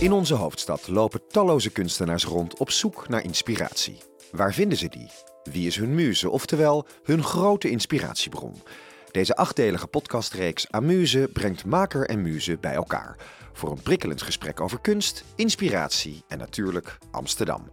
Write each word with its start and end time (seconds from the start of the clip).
In 0.00 0.12
onze 0.12 0.34
hoofdstad 0.34 0.88
lopen 0.88 1.20
talloze 1.28 1.70
kunstenaars 1.70 2.24
rond 2.24 2.58
op 2.58 2.70
zoek 2.70 3.08
naar 3.08 3.24
inspiratie. 3.24 3.98
Waar 4.32 4.54
vinden 4.54 4.78
ze 4.78 4.88
die? 4.88 5.10
Wie 5.42 5.66
is 5.66 5.76
hun 5.76 5.94
muze, 5.94 6.30
oftewel 6.30 6.86
hun 7.02 7.22
grote 7.22 7.70
inspiratiebron? 7.70 8.62
Deze 9.10 9.36
achtdelige 9.36 9.86
podcastreeks 9.86 10.70
Amuse 10.70 11.30
brengt 11.32 11.64
maker 11.64 12.08
en 12.08 12.22
muze 12.22 12.58
bij 12.60 12.74
elkaar. 12.74 13.16
Voor 13.52 13.70
een 13.70 13.82
prikkelend 13.82 14.22
gesprek 14.22 14.60
over 14.60 14.80
kunst, 14.80 15.24
inspiratie 15.34 16.24
en 16.28 16.38
natuurlijk 16.38 16.98
Amsterdam. 17.10 17.70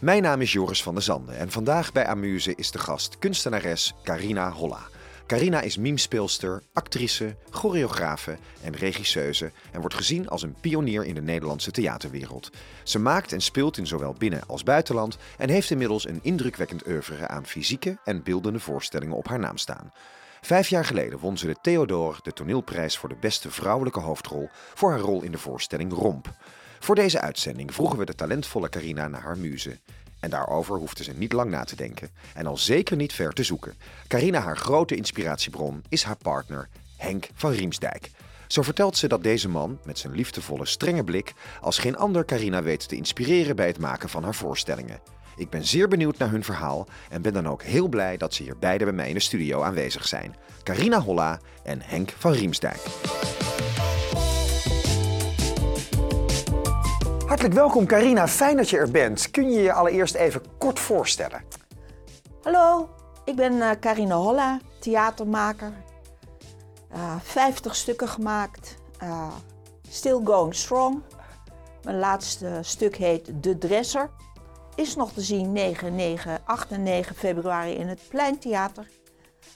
Mijn 0.00 0.22
naam 0.22 0.40
is 0.40 0.52
Joris 0.52 0.82
van 0.82 0.94
der 0.94 1.02
Zanden 1.02 1.36
en 1.36 1.50
vandaag 1.50 1.92
bij 1.92 2.06
Amuse 2.06 2.54
is 2.54 2.70
de 2.70 2.78
gast 2.78 3.18
kunstenares 3.18 3.94
Carina 4.02 4.50
Holla. 4.50 4.91
Carina 5.32 5.60
is 5.60 5.76
memespeelster, 5.76 6.62
actrice, 6.72 7.36
choreografe 7.50 8.36
en 8.62 8.76
regisseuse 8.76 9.52
en 9.70 9.80
wordt 9.80 9.94
gezien 9.94 10.28
als 10.28 10.42
een 10.42 10.54
pionier 10.60 11.04
in 11.04 11.14
de 11.14 11.22
Nederlandse 11.22 11.70
theaterwereld. 11.70 12.50
Ze 12.82 12.98
maakt 12.98 13.32
en 13.32 13.40
speelt 13.40 13.76
in 13.76 13.86
zowel 13.86 14.14
binnen- 14.18 14.46
als 14.46 14.62
buitenland 14.62 15.18
en 15.38 15.48
heeft 15.48 15.70
inmiddels 15.70 16.08
een 16.08 16.18
indrukwekkend 16.22 16.86
oeuvre 16.86 17.28
aan 17.28 17.46
fysieke 17.46 17.98
en 18.04 18.22
beeldende 18.22 18.60
voorstellingen 18.60 19.16
op 19.16 19.28
haar 19.28 19.38
naam 19.38 19.56
staan. 19.56 19.92
Vijf 20.40 20.68
jaar 20.68 20.84
geleden 20.84 21.18
won 21.18 21.38
ze 21.38 21.46
de 21.46 21.56
Theodor, 21.62 22.18
de 22.22 22.32
toneelprijs 22.32 22.98
voor 22.98 23.08
de 23.08 23.16
beste 23.20 23.50
vrouwelijke 23.50 24.00
hoofdrol, 24.00 24.48
voor 24.74 24.90
haar 24.90 25.00
rol 25.00 25.22
in 25.22 25.32
de 25.32 25.38
voorstelling 25.38 25.92
Romp. 25.92 26.34
Voor 26.78 26.94
deze 26.94 27.20
uitzending 27.20 27.74
vroegen 27.74 27.98
we 27.98 28.04
de 28.04 28.14
talentvolle 28.14 28.68
Carina 28.68 29.08
naar 29.08 29.22
haar 29.22 29.38
muze. 29.38 29.78
En 30.22 30.30
daarover 30.30 30.76
hoefde 30.76 31.04
ze 31.04 31.12
niet 31.12 31.32
lang 31.32 31.50
na 31.50 31.64
te 31.64 31.76
denken 31.76 32.10
en 32.34 32.46
al 32.46 32.56
zeker 32.56 32.96
niet 32.96 33.12
ver 33.12 33.32
te 33.32 33.42
zoeken. 33.42 33.74
Carina, 34.06 34.40
haar 34.40 34.56
grote 34.56 34.96
inspiratiebron, 34.96 35.84
is 35.88 36.02
haar 36.02 36.16
partner 36.16 36.68
Henk 36.96 37.28
van 37.34 37.52
Riemsdijk. 37.52 38.10
Zo 38.46 38.62
vertelt 38.62 38.96
ze 38.96 39.08
dat 39.08 39.22
deze 39.22 39.48
man, 39.48 39.78
met 39.84 39.98
zijn 39.98 40.12
liefdevolle, 40.12 40.66
strenge 40.66 41.04
blik, 41.04 41.34
als 41.60 41.78
geen 41.78 41.96
ander 41.96 42.24
Carina 42.24 42.62
weet 42.62 42.88
te 42.88 42.96
inspireren 42.96 43.56
bij 43.56 43.66
het 43.66 43.78
maken 43.78 44.08
van 44.08 44.22
haar 44.22 44.34
voorstellingen. 44.34 45.00
Ik 45.36 45.50
ben 45.50 45.64
zeer 45.64 45.88
benieuwd 45.88 46.18
naar 46.18 46.30
hun 46.30 46.44
verhaal 46.44 46.86
en 47.10 47.22
ben 47.22 47.32
dan 47.32 47.48
ook 47.48 47.62
heel 47.62 47.88
blij 47.88 48.16
dat 48.16 48.34
ze 48.34 48.42
hier 48.42 48.58
beide 48.58 48.84
bij 48.84 48.92
mij 48.92 49.08
in 49.08 49.14
de 49.14 49.20
studio 49.20 49.62
aanwezig 49.62 50.08
zijn. 50.08 50.36
Carina 50.62 51.00
Holla 51.00 51.40
en 51.64 51.80
Henk 51.82 52.10
van 52.18 52.32
Riemsdijk. 52.32 52.80
Hartelijk 57.42 57.68
welkom 57.68 57.86
Carina, 57.86 58.28
fijn 58.28 58.56
dat 58.56 58.70
je 58.70 58.76
er 58.78 58.90
bent. 58.90 59.30
Kun 59.30 59.50
je 59.50 59.60
je 59.60 59.72
allereerst 59.72 60.14
even 60.14 60.42
kort 60.58 60.78
voorstellen? 60.78 61.44
Hallo, 62.42 62.88
ik 63.24 63.36
ben 63.36 63.52
uh, 63.52 63.70
Carina 63.80 64.14
Holla, 64.14 64.60
theatermaker. 64.78 65.72
Uh, 66.94 67.14
50 67.22 67.76
stukken 67.76 68.08
gemaakt. 68.08 68.76
Uh, 69.02 69.32
still 69.88 70.20
going 70.24 70.54
strong. 70.54 71.02
Mijn 71.84 71.98
laatste 71.98 72.58
stuk 72.60 72.96
heet 72.96 73.30
De 73.42 73.58
Dresser. 73.58 74.10
Is 74.74 74.96
nog 74.96 75.12
te 75.12 75.20
zien 75.20 75.52
9, 75.52 75.94
9, 75.94 76.38
8 76.44 76.70
en 76.70 76.82
9 76.82 77.16
februari 77.16 77.72
in 77.72 77.88
het 77.88 78.00
Pleintheater. 78.08 78.88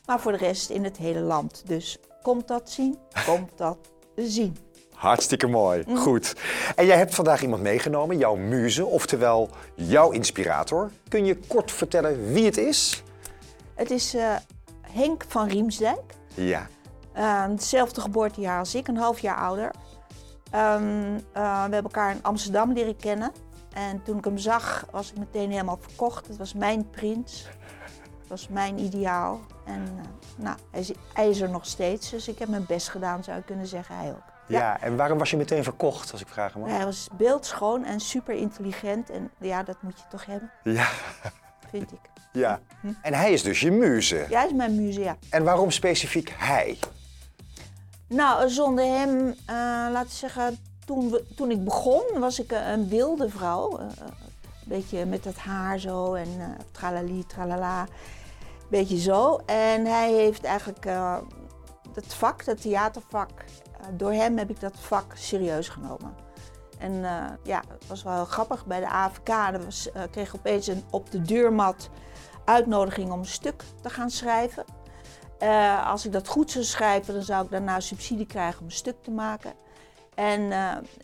Maar 0.07 0.21
voor 0.21 0.33
de 0.33 0.39
rest 0.39 0.71
in 0.71 0.85
het 0.85 0.97
hele 0.97 1.21
land. 1.21 1.63
Dus 1.67 1.99
komt 2.23 2.49
dat 2.49 2.71
zien, 2.71 2.99
komt 3.27 3.51
dat 3.57 3.79
zien. 4.15 4.66
Hartstikke 4.97 5.47
mooi, 5.47 5.85
goed. 5.95 6.37
En 6.77 6.87
jij 6.87 6.97
hebt 6.97 7.15
vandaag 7.15 7.43
iemand 7.43 7.63
meegenomen, 7.63 8.19
jouw 8.19 8.35
muze, 8.35 8.87
oftewel 8.87 9.51
jouw 9.75 10.11
inspirator. 10.11 10.91
Kun 11.09 11.25
je 11.25 11.39
kort 11.47 11.73
vertellen 11.73 12.33
wie 12.33 12.45
het 12.45 12.57
is? 12.57 13.03
Het 13.75 13.91
is 13.91 14.15
uh, 14.15 14.37
Henk 14.81 15.25
van 15.29 15.49
Riemsdijk. 15.49 16.15
Ja. 16.35 16.67
Uh, 17.17 17.47
hetzelfde 17.47 18.01
geboortejaar 18.01 18.59
als 18.59 18.75
ik, 18.75 18.89
een 18.89 18.97
half 18.97 19.19
jaar 19.19 19.37
ouder. 19.37 19.71
Um, 20.55 21.15
uh, 21.15 21.21
we 21.33 21.41
hebben 21.41 21.83
elkaar 21.83 22.11
in 22.11 22.23
Amsterdam 22.23 22.73
leren 22.73 22.97
kennen. 22.97 23.33
En 23.73 24.03
toen 24.03 24.19
ik 24.19 24.25
hem 24.25 24.39
zag, 24.39 24.87
was 24.91 25.11
ik 25.11 25.19
meteen 25.19 25.51
helemaal 25.51 25.79
verkocht. 25.81 26.27
Het 26.27 26.37
was 26.37 26.55
mijn 26.55 26.91
prins. 26.91 27.49
Het 28.21 28.29
was 28.29 28.49
mijn 28.49 28.79
ideaal. 28.79 29.41
En 29.65 30.01
nou, 30.37 30.57
hij 30.71 30.81
is, 30.81 30.93
hij 31.13 31.29
is 31.29 31.41
er 31.41 31.51
nog 31.51 31.67
steeds, 31.67 32.11
dus 32.11 32.29
ik 32.29 32.39
heb 32.39 32.49
mijn 32.49 32.67
best 32.67 32.89
gedaan, 32.89 33.25
zou 33.25 33.39
ik 33.39 33.47
kunnen 33.47 33.67
zeggen. 33.67 33.97
Hij 33.97 34.11
ook. 34.11 34.35
Ja. 34.47 34.59
ja, 34.59 34.81
en 34.81 34.97
waarom 34.97 35.19
was 35.19 35.31
je 35.31 35.37
meteen 35.37 35.65
verkocht, 35.65 36.13
als 36.13 36.21
ik 36.21 36.29
vragen 36.29 36.61
mag? 36.61 36.71
Hij 36.71 36.85
was 36.85 37.09
beeldschoon 37.13 37.85
en 37.85 38.01
super 38.01 38.35
intelligent. 38.35 39.11
En 39.11 39.31
ja, 39.39 39.63
dat 39.63 39.83
moet 39.83 39.99
je 39.99 40.05
toch 40.11 40.27
hebben. 40.27 40.51
Ja. 40.63 40.89
Vind 41.71 41.93
ik. 41.93 42.01
Ja. 42.33 42.61
En 43.03 43.15
hij 43.15 43.33
is 43.33 43.43
dus 43.43 43.61
je 43.61 43.71
muze? 43.71 44.27
Ja, 44.29 44.39
hij 44.39 44.47
is 44.47 44.53
mijn 44.53 44.77
muze, 44.77 45.01
ja. 45.01 45.17
En 45.31 45.45
waarom 45.45 45.71
specifiek 45.71 46.35
hij? 46.37 46.79
Nou, 48.09 48.49
zonder 48.49 48.85
hem, 48.85 49.27
uh, 49.27 49.35
laten 49.93 50.09
we 50.09 50.15
zeggen, 50.15 50.59
toen, 50.85 51.11
we, 51.11 51.25
toen 51.37 51.51
ik 51.51 51.65
begon 51.65 52.03
was 52.19 52.41
ik 52.41 52.53
een, 52.53 52.69
een 52.69 52.89
wilde 52.89 53.29
vrouw. 53.29 53.81
Uh, 53.81 53.87
een 53.97 54.13
beetje 54.65 55.05
met 55.05 55.25
dat 55.25 55.37
haar 55.37 55.79
zo 55.79 56.15
en 56.15 56.29
uh, 56.39 56.45
tralali, 56.71 57.27
tralala. 57.27 57.87
Beetje 58.69 58.99
zo. 58.99 59.41
En 59.47 59.85
hij 59.85 60.13
heeft 60.13 60.45
eigenlijk 60.45 60.85
het 61.95 62.15
vak, 62.15 62.45
het 62.45 62.61
theatervak, 62.61 63.31
door 63.93 64.13
hem 64.13 64.39
heb 64.39 64.51
ik 64.51 64.61
dat 64.61 64.73
vak 64.77 65.13
serieus 65.15 65.69
genomen. 65.69 66.15
En 66.79 66.93
uh, 66.93 67.25
ja, 67.43 67.63
het 67.69 67.87
was 67.87 68.03
wel 68.03 68.25
grappig. 68.25 68.67
Bij 68.67 68.81
de 68.81 68.89
AFK 68.89 69.29
was, 69.65 69.89
uh, 69.97 70.03
kreeg 70.11 70.29
ik 70.29 70.35
opeens 70.35 70.67
een, 70.67 70.85
op 70.91 71.11
de 71.11 71.23
deurmat 71.23 71.91
uitnodiging 72.45 73.13
om 73.13 73.19
een 73.19 73.27
stuk 73.27 73.63
te 73.83 73.91
gaan 73.91 74.11
schrijven. 74.11 74.65
Als 75.85 76.07
ik 76.07 76.13
dat 76.13 76.29
goed 76.29 76.51
zou 76.51 76.65
schrijven, 76.65 77.15
dan 77.15 77.23
zou 77.23 77.45
ik 77.45 77.51
daarna 77.51 77.81
subsidie 77.81 78.27
krijgen 78.27 78.61
om 78.61 78.67
een 78.67 78.73
stuk 78.73 79.03
te 79.03 79.11
maken. 79.11 79.53
En 80.15 80.53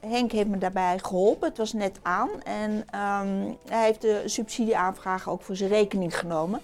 Henk 0.00 0.32
heeft 0.32 0.48
me 0.48 0.59
daarbij 0.59 0.98
geholpen. 0.98 1.48
Het 1.48 1.59
was 1.59 1.72
net 1.72 1.98
aan. 2.03 2.28
En 2.42 2.71
um, 2.71 3.59
hij 3.69 3.84
heeft 3.84 4.00
de 4.00 4.22
subsidieaanvraag 4.25 5.28
ook 5.28 5.42
voor 5.42 5.56
zijn 5.56 5.71
rekening 5.71 6.19
genomen. 6.19 6.60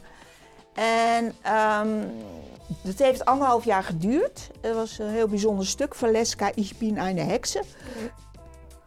En 0.78 1.24
um, 1.24 2.10
het 2.82 2.98
heeft 2.98 3.24
anderhalf 3.24 3.64
jaar 3.64 3.82
geduurd. 3.82 4.50
Het 4.60 4.74
was 4.74 4.98
een 4.98 5.08
heel 5.08 5.28
bijzonder 5.28 5.66
stuk. 5.66 5.94
Valeska, 5.94 6.50
ich 6.54 6.76
bin 6.76 6.98
eine 6.98 7.20
Hexe. 7.20 7.62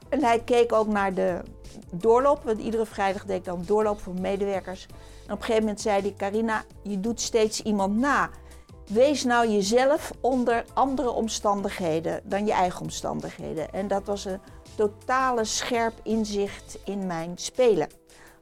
En 0.09 0.24
hij 0.24 0.40
keek 0.40 0.74
ook 0.74 0.88
naar 0.88 1.13
de 1.13 1.41
doorloop. 1.91 2.44
Want 2.44 2.59
iedere 2.59 2.85
vrijdag 2.85 3.25
deed 3.25 3.38
ik 3.38 3.46
dan 3.46 3.63
doorloop 3.66 4.00
voor 4.00 4.13
medewerkers. 4.13 4.85
En 5.28 5.34
op 5.34 5.40
een 5.40 5.46
gegeven 5.46 5.62
moment 5.62 5.81
zei 5.81 6.02
hij, 6.02 6.13
Carina, 6.18 6.63
je 6.84 7.00
doet 7.00 7.22
steeds 7.22 7.62
iemand 7.62 7.97
na. 7.97 8.29
Wees 8.88 9.23
nou 9.23 9.50
jezelf 9.50 10.12
onder 10.22 10.66
andere 10.73 11.09
omstandigheden 11.09 12.22
dan 12.23 12.46
je 12.46 12.52
eigen 12.52 12.81
omstandigheden. 12.81 13.73
En 13.73 13.88
dat 13.88 14.06
was 14.06 14.25
een 14.25 14.40
totale 14.75 15.44
scherp 15.44 15.94
inzicht 16.03 16.78
in 16.85 17.08
mijn 17.08 17.31
spelen. 17.35 17.88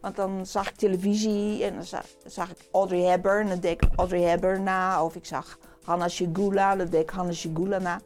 Want 0.02 0.16
dan 0.16 0.46
zag 0.46 0.70
ik 0.70 0.76
televisie 0.76 1.64
en 1.64 1.74
dan 1.74 1.84
zag, 1.84 2.06
zag 2.26 2.50
ik 2.50 2.58
Audrey 2.72 3.02
Hepburn, 3.02 3.48
dan 3.48 3.60
deed 3.60 3.84
ik 3.84 3.90
Audrey 3.96 4.22
Hepburn 4.22 4.64
na. 4.64 5.04
Of 5.04 5.16
ik 5.16 5.26
zag 5.26 5.58
Hanna 5.84 6.08
Shigula, 6.08 6.76
dan 6.76 6.88
deed 6.88 7.02
ik 7.02 7.10
Hanna 7.10 7.32
Shigula 7.32 7.80
na. 7.80 8.00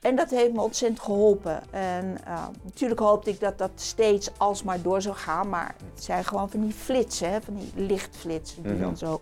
En 0.00 0.16
dat 0.16 0.30
heeft 0.30 0.52
me 0.52 0.60
ontzettend 0.60 1.00
geholpen. 1.00 1.62
En 1.70 2.16
uh, 2.28 2.46
natuurlijk 2.62 3.00
hoopte 3.00 3.30
ik 3.30 3.40
dat 3.40 3.58
dat 3.58 3.70
steeds 3.74 4.30
alsmaar 4.38 4.82
door 4.82 5.02
zou 5.02 5.14
gaan. 5.14 5.48
Maar 5.48 5.74
het 5.94 6.04
zijn 6.04 6.24
gewoon 6.24 6.50
van 6.50 6.60
die 6.60 6.72
flitsen, 6.72 7.30
hè, 7.30 7.40
van 7.40 7.54
die 7.54 7.72
lichtflitsen 7.74 8.62
die 8.62 8.72
mm 8.72 8.78
-hmm. 8.78 8.86
dan 8.86 8.96
zo 8.96 9.20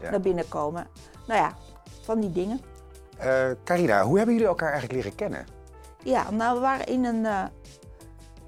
ja. 0.00 0.10
naar 0.10 0.20
binnen 0.20 0.48
komen. 0.48 0.86
Nou 1.26 1.40
ja, 1.40 1.56
van 2.02 2.20
die 2.20 2.32
dingen. 2.32 2.60
Uh, 3.24 3.50
Carina, 3.64 4.02
hoe 4.02 4.16
hebben 4.16 4.34
jullie 4.34 4.48
elkaar 4.48 4.72
eigenlijk 4.72 5.02
leren 5.02 5.16
kennen? 5.16 5.46
Ja, 6.02 6.30
nou 6.30 6.54
we 6.54 6.60
waren 6.60 6.86
in 6.86 7.04
een 7.04 7.24
uh, 7.24 7.44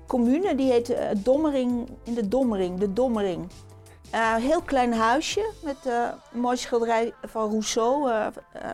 commune 0.06 0.54
die 0.54 0.70
heette 0.70 0.94
uh, 0.94 1.08
Dommering, 1.16 1.88
in 2.02 2.14
de 2.14 2.28
Dommering, 2.28 2.78
de 2.78 2.92
Dommering. 2.92 3.50
Uh, 4.14 4.32
een 4.34 4.42
heel 4.42 4.62
klein 4.62 4.94
huisje 4.94 5.52
met 5.62 5.76
uh, 5.86 6.08
een 6.32 6.40
mooi 6.40 6.56
schilderij 6.56 7.14
van 7.22 7.50
Rousseau, 7.50 8.10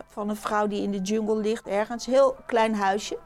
van 0.09 0.28
een 0.28 0.37
vrouw 0.37 0.66
die 0.66 0.82
in 0.82 0.91
de 0.91 1.00
jungle 1.00 1.37
ligt 1.37 1.66
ergens. 1.66 2.06
Heel 2.06 2.37
klein 2.47 2.75
huisje. 2.75 3.19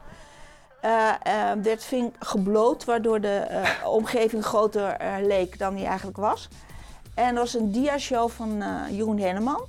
werd 1.63 1.83
vink 1.83 2.15
gebloot, 2.19 2.85
waardoor 2.85 3.21
de 3.21 3.63
omgeving 3.85 4.45
groter 4.45 4.97
leek 5.21 5.59
dan 5.59 5.75
die 5.75 5.85
eigenlijk 5.85 6.17
was. 6.17 6.47
En 7.15 7.27
er 7.27 7.33
was 7.33 7.53
een 7.53 7.71
diashow 7.71 8.29
van 8.29 8.63
Jeroen 8.91 9.19
Henneman. 9.19 9.65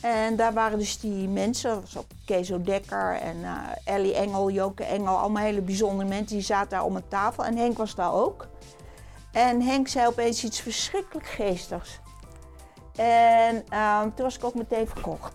En 0.00 0.36
daar 0.36 0.52
waren 0.52 0.78
dus 0.78 1.00
die 1.00 1.28
mensen, 1.28 1.76
ook 1.96 2.04
Kees 2.24 2.52
Dekker 2.62 3.14
en 3.14 3.36
Ellie 3.84 4.14
Engel, 4.14 4.50
Joke 4.50 4.84
Engel, 4.84 5.16
allemaal 5.16 5.42
hele 5.42 5.60
bijzondere 5.60 6.08
mensen. 6.08 6.26
Die 6.36 6.40
zaten 6.40 6.70
daar 6.70 6.84
om 6.84 6.96
een 6.96 7.08
tafel 7.08 7.44
en 7.44 7.56
Henk 7.56 7.78
was 7.78 7.94
daar 7.94 8.12
ook. 8.12 8.48
En 9.32 9.62
Henk 9.62 9.88
zei 9.88 10.06
opeens 10.06 10.44
iets 10.44 10.60
verschrikkelijk 10.60 11.26
geestigs. 11.26 12.00
En 12.96 13.64
uh, 13.72 14.02
toen 14.02 14.24
was 14.24 14.36
ik 14.36 14.44
ook 14.44 14.54
meteen 14.54 14.86
verkocht. 14.88 15.34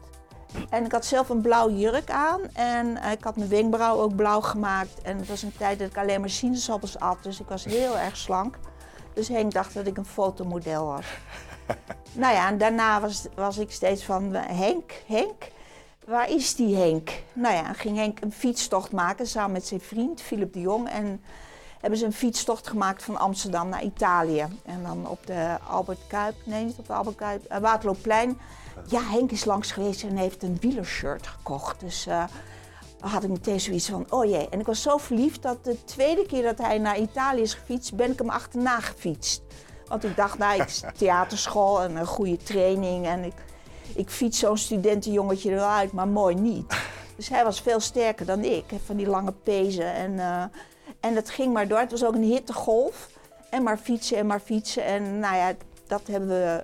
En 0.69 0.85
ik 0.85 0.91
had 0.91 1.05
zelf 1.05 1.29
een 1.29 1.41
blauw 1.41 1.69
jurk 1.69 2.09
aan 2.09 2.41
en 2.53 2.87
uh, 2.87 3.11
ik 3.11 3.23
had 3.23 3.35
mijn 3.35 3.49
wenkbrauw 3.49 3.99
ook 3.99 4.15
blauw 4.15 4.41
gemaakt. 4.41 5.01
En 5.01 5.17
het 5.17 5.27
was 5.27 5.41
een 5.41 5.57
tijd 5.57 5.79
dat 5.79 5.87
ik 5.89 5.97
alleen 5.97 6.19
maar 6.19 6.29
sinaasappels 6.29 6.99
at, 6.99 7.17
dus 7.21 7.39
ik 7.39 7.47
was 7.47 7.65
heel 7.65 7.97
erg 7.97 8.17
slank. 8.17 8.57
Dus 9.13 9.27
Henk 9.27 9.53
dacht 9.53 9.73
dat 9.73 9.87
ik 9.87 9.97
een 9.97 10.05
fotomodel 10.05 10.85
was. 10.85 11.05
nou 12.13 12.33
ja, 12.33 12.47
en 12.47 12.57
daarna 12.57 13.01
was, 13.01 13.25
was 13.35 13.57
ik 13.57 13.71
steeds 13.71 14.03
van 14.03 14.33
Henk, 14.35 14.91
Henk, 15.07 15.51
waar 16.05 16.29
is 16.29 16.55
die 16.55 16.75
Henk? 16.75 17.09
Nou 17.33 17.55
ja, 17.55 17.73
ging 17.73 17.97
Henk 17.97 18.21
een 18.21 18.31
fietstocht 18.31 18.91
maken 18.91 19.27
samen 19.27 19.51
met 19.51 19.67
zijn 19.67 19.81
vriend 19.81 20.21
Philip 20.21 20.53
de 20.53 20.59
Jong. 20.61 20.89
En 20.89 21.21
hebben 21.79 21.99
ze 21.99 22.05
een 22.05 22.13
fietstocht 22.13 22.67
gemaakt 22.67 23.03
van 23.03 23.17
Amsterdam 23.17 23.69
naar 23.69 23.83
Italië. 23.83 24.47
En 24.65 24.83
dan 24.83 25.07
op 25.07 25.25
de 25.25 25.57
Albert 25.69 26.07
Kuip, 26.07 26.35
nee 26.43 26.65
niet 26.65 26.77
op 26.77 26.87
de 26.87 26.93
Albert 26.93 27.15
Kuip, 27.15 27.51
uh, 27.51 27.57
Waterloopplein. 27.57 28.39
Ja, 28.87 29.01
Henk 29.01 29.31
is 29.31 29.45
langs 29.45 29.71
geweest 29.71 30.03
en 30.03 30.17
heeft 30.17 30.43
een 30.43 30.57
wielershirt 30.59 31.27
gekocht. 31.27 31.79
Dus 31.79 32.07
uh, 32.07 32.23
had 32.99 33.23
ik 33.23 33.29
meteen 33.29 33.59
zoiets 33.59 33.89
van, 33.89 34.05
oh 34.09 34.25
jee. 34.25 34.49
En 34.49 34.59
ik 34.59 34.65
was 34.65 34.81
zo 34.81 34.97
verliefd 34.97 35.41
dat 35.41 35.63
de 35.63 35.83
tweede 35.83 36.25
keer 36.25 36.43
dat 36.43 36.57
hij 36.57 36.77
naar 36.77 36.99
Italië 36.99 37.41
is 37.41 37.53
gefietst, 37.53 37.95
ben 37.95 38.11
ik 38.11 38.19
hem 38.19 38.29
achterna 38.29 38.79
gefietst. 38.79 39.41
Want 39.87 40.03
ik 40.03 40.15
dacht, 40.15 40.37
nou, 40.37 40.61
ik 40.61 40.67
theaterschool 40.97 41.81
en 41.81 41.95
een 41.95 42.05
goede 42.05 42.37
training. 42.37 43.05
En 43.05 43.23
ik, 43.23 43.33
ik 43.95 44.09
fiets 44.09 44.39
zo'n 44.39 44.57
studentenjongetje 44.57 45.49
er 45.49 45.55
wel 45.55 45.69
uit, 45.69 45.91
maar 45.91 46.07
mooi 46.07 46.35
niet. 46.35 46.73
Dus 47.15 47.29
hij 47.29 47.43
was 47.43 47.61
veel 47.61 47.79
sterker 47.79 48.25
dan 48.25 48.43
ik, 48.43 48.65
van 48.85 48.95
die 48.95 49.07
lange 49.07 49.33
pezen. 49.43 49.93
En, 49.93 50.11
uh, 50.11 50.43
en 50.99 51.13
dat 51.13 51.29
ging 51.29 51.53
maar 51.53 51.67
door. 51.67 51.79
Het 51.79 51.91
was 51.91 52.05
ook 52.05 52.15
een 52.15 52.23
hittegolf. 52.23 53.09
En 53.49 53.63
maar 53.63 53.77
fietsen 53.77 54.17
en 54.17 54.25
maar 54.25 54.39
fietsen. 54.39 54.85
En 54.85 55.19
nou 55.19 55.35
ja, 55.35 55.53
dat 55.87 56.01
hebben 56.07 56.29
we 56.29 56.63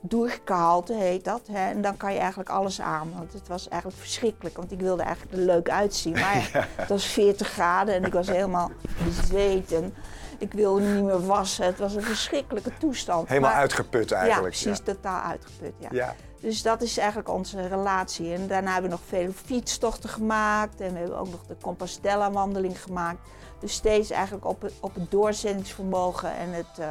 doorgehaald, 0.00 0.88
heet 0.88 1.24
dat. 1.24 1.40
Hè. 1.52 1.70
En 1.70 1.82
dan 1.82 1.96
kan 1.96 2.12
je 2.12 2.18
eigenlijk 2.18 2.50
alles 2.50 2.80
aan. 2.80 3.12
Want 3.16 3.32
het 3.32 3.48
was 3.48 3.68
eigenlijk 3.68 4.02
verschrikkelijk. 4.02 4.56
Want 4.56 4.72
ik 4.72 4.80
wilde 4.80 5.02
eigenlijk 5.02 5.36
er 5.36 5.44
leuk 5.44 5.70
uitzien. 5.70 6.12
Maar 6.12 6.36
ja, 6.52 6.66
het 6.74 6.88
was 6.88 7.04
40 7.04 7.48
graden 7.48 7.94
en 7.94 8.04
ik 8.04 8.12
was 8.12 8.26
helemaal 8.26 8.70
bezweten. 9.04 9.94
Ik 10.38 10.52
wilde 10.52 10.80
niet 10.80 11.04
meer 11.04 11.26
wassen. 11.26 11.64
Het 11.64 11.78
was 11.78 11.94
een 11.94 12.02
verschrikkelijke 12.02 12.70
toestand. 12.78 13.28
Helemaal 13.28 13.50
maar, 13.50 13.58
uitgeput 13.60 14.12
eigenlijk. 14.12 14.54
Ja, 14.54 14.62
precies. 14.62 14.84
Totaal 14.84 15.20
uitgeput, 15.20 15.72
ja. 15.78 15.88
ja. 15.90 16.14
Dus 16.40 16.62
dat 16.62 16.82
is 16.82 16.98
eigenlijk 16.98 17.28
onze 17.28 17.68
relatie. 17.68 18.32
En 18.32 18.46
daarna 18.46 18.72
hebben 18.72 18.90
we 18.90 18.96
nog 18.96 19.06
veel 19.06 19.32
fietstochten 19.44 20.08
gemaakt. 20.08 20.80
En 20.80 20.92
we 20.92 20.98
hebben 20.98 21.18
ook 21.18 21.30
nog 21.30 21.46
de 21.46 21.56
Compostela-wandeling 21.62 22.82
gemaakt. 22.82 23.18
Dus 23.60 23.72
steeds 23.72 24.10
eigenlijk 24.10 24.46
op 24.46 24.62
het, 24.62 24.72
op 24.80 24.94
het 24.94 25.10
doorzettingsvermogen 25.10 26.36
en 26.36 26.52
het, 26.52 26.78
uh, 26.80 26.86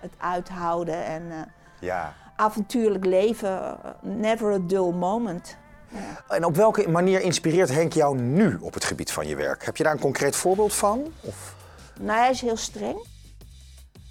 het 0.00 0.12
uithouden. 0.18 1.04
En 1.04 1.22
uh, 1.22 1.36
ja. 1.80 2.14
avontuurlijk 2.36 3.04
leven. 3.04 3.76
Never 4.00 4.52
a 4.52 4.58
dull 4.62 4.92
moment. 4.92 5.56
Ja. 5.88 6.34
En 6.34 6.44
op 6.44 6.56
welke 6.56 6.88
manier 6.88 7.20
inspireert 7.20 7.72
Henk 7.72 7.92
jou 7.92 8.18
nu 8.18 8.58
op 8.60 8.74
het 8.74 8.84
gebied 8.84 9.12
van 9.12 9.26
je 9.26 9.36
werk? 9.36 9.64
Heb 9.64 9.76
je 9.76 9.82
daar 9.82 9.92
een 9.92 9.98
concreet 9.98 10.36
voorbeeld 10.36 10.74
van? 10.74 11.12
Of? 11.20 11.54
Nou, 12.00 12.18
hij 12.18 12.30
is 12.30 12.40
heel 12.40 12.56
streng. 12.56 13.06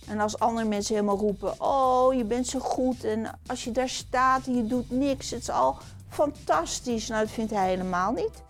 En 0.08 0.20
als 0.20 0.40
andere 0.40 0.68
mensen 0.68 0.96
helemaal 0.96 1.18
roepen: 1.18 1.62
Oh, 1.62 2.14
je 2.14 2.24
bent 2.24 2.48
zo 2.48 2.60
goed. 2.60 3.04
En 3.04 3.40
als 3.48 3.64
je 3.64 3.72
daar 3.72 3.90
staat 3.90 4.46
en 4.46 4.56
je 4.56 4.66
doet 4.66 4.92
niks, 4.92 5.30
het 5.30 5.42
is 5.42 5.50
al 5.50 5.78
fantastisch. 6.10 7.08
Nou, 7.08 7.24
dat 7.24 7.34
vindt 7.34 7.52
hij 7.52 7.70
helemaal 7.70 8.12
niet. 8.12 8.44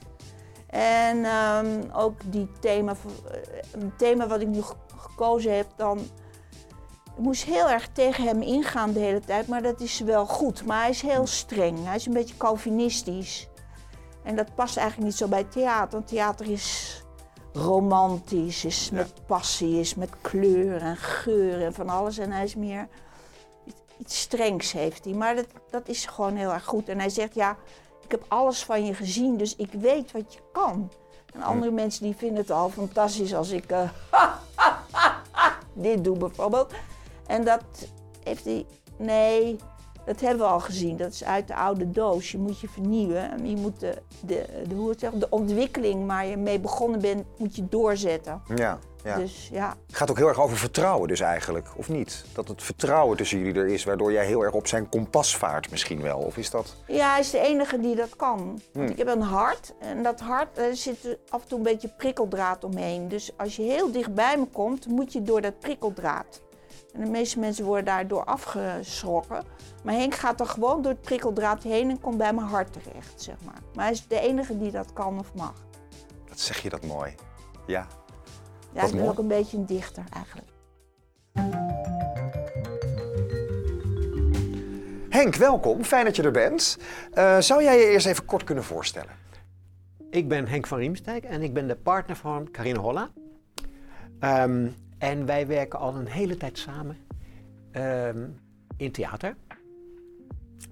En 0.67 1.25
um, 1.25 1.91
ook 1.91 2.21
die 2.25 2.51
thema, 2.59 2.95
een 3.71 3.91
thema 3.97 4.27
wat 4.27 4.41
ik 4.41 4.47
nu 4.47 4.61
gekozen 4.97 5.55
heb, 5.55 5.67
dan. 5.75 5.99
Ik 7.17 7.25
moest 7.25 7.43
heel 7.43 7.69
erg 7.69 7.89
tegen 7.93 8.23
hem 8.23 8.41
ingaan 8.41 8.93
de 8.93 8.99
hele 8.99 9.19
tijd, 9.19 9.47
maar 9.47 9.61
dat 9.61 9.81
is 9.81 9.99
wel 9.99 10.25
goed. 10.25 10.65
Maar 10.65 10.81
hij 10.81 10.89
is 10.89 11.01
heel 11.01 11.27
streng. 11.27 11.85
Hij 11.85 11.95
is 11.95 12.05
een 12.05 12.13
beetje 12.13 12.37
Calvinistisch. 12.37 13.47
En 14.23 14.35
dat 14.35 14.55
past 14.55 14.77
eigenlijk 14.77 15.07
niet 15.09 15.17
zo 15.17 15.27
bij 15.27 15.43
theater. 15.43 15.91
Want 15.91 16.07
theater 16.07 16.51
is 16.51 16.98
romantisch, 17.53 18.65
is 18.65 18.89
met 18.89 19.25
passie, 19.25 19.79
is 19.79 19.95
met 19.95 20.09
kleur 20.21 20.81
en 20.81 20.97
geur 20.97 21.65
en 21.65 21.73
van 21.73 21.89
alles. 21.89 22.17
En 22.17 22.31
hij 22.31 22.43
is 22.43 22.55
meer 22.55 22.87
iets 23.97 24.19
strengs 24.19 24.71
heeft 24.71 25.05
hij. 25.05 25.13
Maar 25.13 25.35
dat, 25.35 25.47
dat 25.69 25.87
is 25.87 26.05
gewoon 26.05 26.35
heel 26.35 26.53
erg 26.53 26.65
goed. 26.65 26.89
En 26.89 26.99
hij 26.99 27.09
zegt, 27.09 27.35
ja, 27.35 27.57
ik 28.03 28.11
heb 28.11 28.25
alles 28.27 28.63
van 28.63 28.85
je 28.85 28.93
gezien, 28.93 29.37
dus 29.37 29.55
ik 29.55 29.71
weet 29.71 30.11
wat 30.11 30.33
je 30.33 30.39
kan. 30.51 30.91
En 31.33 31.41
andere 31.41 31.71
mensen 31.71 32.03
die 32.03 32.15
vinden 32.15 32.37
het 32.37 32.51
al 32.51 32.69
fantastisch 32.69 33.33
als 33.33 33.49
ik 33.49 33.71
uh, 33.71 33.89
dit 35.73 36.03
doe 36.03 36.17
bijvoorbeeld. 36.17 36.73
En 37.27 37.43
dat 37.43 37.63
heeft 38.23 38.45
hij, 38.45 38.65
nee, 38.97 39.59
dat 40.09 40.19
hebben 40.19 40.45
we 40.45 40.51
al 40.51 40.59
gezien. 40.59 40.97
Dat 40.97 41.11
is 41.11 41.23
uit 41.23 41.47
de 41.47 41.55
oude 41.55 41.91
doos. 41.91 42.31
Je 42.31 42.37
moet 42.37 42.59
je 42.59 42.69
vernieuwen. 42.69 43.47
Je 43.47 43.55
moet 43.55 43.79
de, 43.79 44.01
de, 44.19 44.45
de, 44.67 44.75
hoe 44.75 44.89
het 44.89 44.99
zegt, 44.99 45.19
de 45.19 45.29
ontwikkeling 45.29 46.07
waar 46.07 46.25
je 46.25 46.37
mee 46.37 46.59
begonnen 46.59 47.01
bent, 47.01 47.23
moet 47.37 47.55
je 47.55 47.67
doorzetten. 47.69 48.41
Ja, 48.55 48.79
ja. 49.03 49.17
Dus, 49.17 49.49
ja. 49.51 49.75
Het 49.87 49.95
gaat 49.95 50.09
ook 50.09 50.17
heel 50.17 50.27
erg 50.27 50.41
over 50.41 50.57
vertrouwen 50.57 51.07
dus 51.07 51.19
eigenlijk, 51.19 51.67
of 51.75 51.89
niet? 51.89 52.25
Dat 52.33 52.47
het 52.47 52.63
vertrouwen 52.63 53.17
tussen 53.17 53.37
jullie 53.39 53.61
er 53.61 53.67
is, 53.67 53.83
waardoor 53.83 54.11
jij 54.11 54.25
heel 54.25 54.41
erg 54.41 54.53
op 54.53 54.67
zijn 54.67 54.89
kompas 54.89 55.37
vaart 55.37 55.71
misschien 55.71 56.01
wel, 56.01 56.19
of 56.19 56.37
is 56.37 56.49
dat? 56.49 56.75
Ja, 56.87 57.11
hij 57.11 57.19
is 57.19 57.29
de 57.29 57.39
enige 57.39 57.79
die 57.79 57.95
dat 57.95 58.15
kan. 58.15 58.37
Want 58.37 58.61
hmm. 58.73 58.87
ik 58.87 58.97
heb 58.97 59.07
een 59.07 59.21
hart 59.21 59.73
en 59.79 60.03
dat 60.03 60.19
hart 60.19 60.57
er 60.57 60.75
zit 60.75 61.17
af 61.29 61.41
en 61.41 61.47
toe 61.47 61.57
een 61.57 61.63
beetje 61.63 61.93
prikkeldraad 61.97 62.63
omheen. 62.63 63.07
Dus 63.07 63.31
als 63.37 63.55
je 63.55 63.61
heel 63.61 63.91
dicht 63.91 64.13
bij 64.13 64.37
me 64.37 64.45
komt, 64.45 64.87
moet 64.87 65.13
je 65.13 65.21
door 65.21 65.41
dat 65.41 65.59
prikkeldraad. 65.59 66.41
En 66.93 67.03
de 67.03 67.09
meeste 67.09 67.39
mensen 67.39 67.65
worden 67.65 67.85
daardoor 67.85 68.23
afgeschrokken. 68.23 69.43
Maar 69.83 69.93
Henk 69.93 70.15
gaat 70.15 70.39
er 70.39 70.45
gewoon 70.45 70.81
door 70.81 70.91
het 70.91 71.01
prikkeldraad 71.01 71.63
heen 71.63 71.89
en 71.89 71.99
komt 71.99 72.17
bij 72.17 72.33
mijn 72.33 72.47
hart 72.47 72.73
terecht, 72.73 73.21
zeg 73.21 73.35
maar. 73.45 73.59
Maar 73.73 73.83
hij 73.83 73.93
is 73.93 74.07
de 74.07 74.19
enige 74.19 74.57
die 74.57 74.71
dat 74.71 74.93
kan 74.93 75.19
of 75.19 75.33
mag. 75.33 75.53
Dat 76.25 76.39
zeg 76.39 76.61
je 76.61 76.69
dat 76.69 76.85
mooi. 76.85 77.15
Ja. 77.67 77.87
Ja, 78.73 78.83
ik 78.83 78.91
ben 78.91 79.07
ook 79.07 79.17
een 79.17 79.27
beetje 79.27 79.57
een 79.57 79.65
dichter 79.65 80.03
eigenlijk. 80.13 80.47
Henk, 85.09 85.35
welkom. 85.35 85.83
Fijn 85.83 86.05
dat 86.05 86.15
je 86.15 86.23
er 86.23 86.31
bent. 86.31 86.77
Uh, 87.13 87.39
zou 87.39 87.63
jij 87.63 87.79
je 87.79 87.85
eerst 87.85 88.05
even 88.05 88.25
kort 88.25 88.43
kunnen 88.43 88.63
voorstellen? 88.63 89.11
Ik 90.09 90.27
ben 90.27 90.47
Henk 90.47 90.67
van 90.67 90.77
Riemstijk 90.77 91.23
en 91.23 91.41
ik 91.41 91.53
ben 91.53 91.67
de 91.67 91.75
partner 91.75 92.15
van 92.15 92.51
Carine 92.51 92.79
Holla. 92.79 93.09
Um, 94.19 94.75
en 94.99 95.25
wij 95.25 95.47
werken 95.47 95.79
al 95.79 95.95
een 95.95 96.07
hele 96.07 96.37
tijd 96.37 96.57
samen 96.57 96.97
um, 97.71 98.39
in 98.77 98.91
theater. 98.91 99.35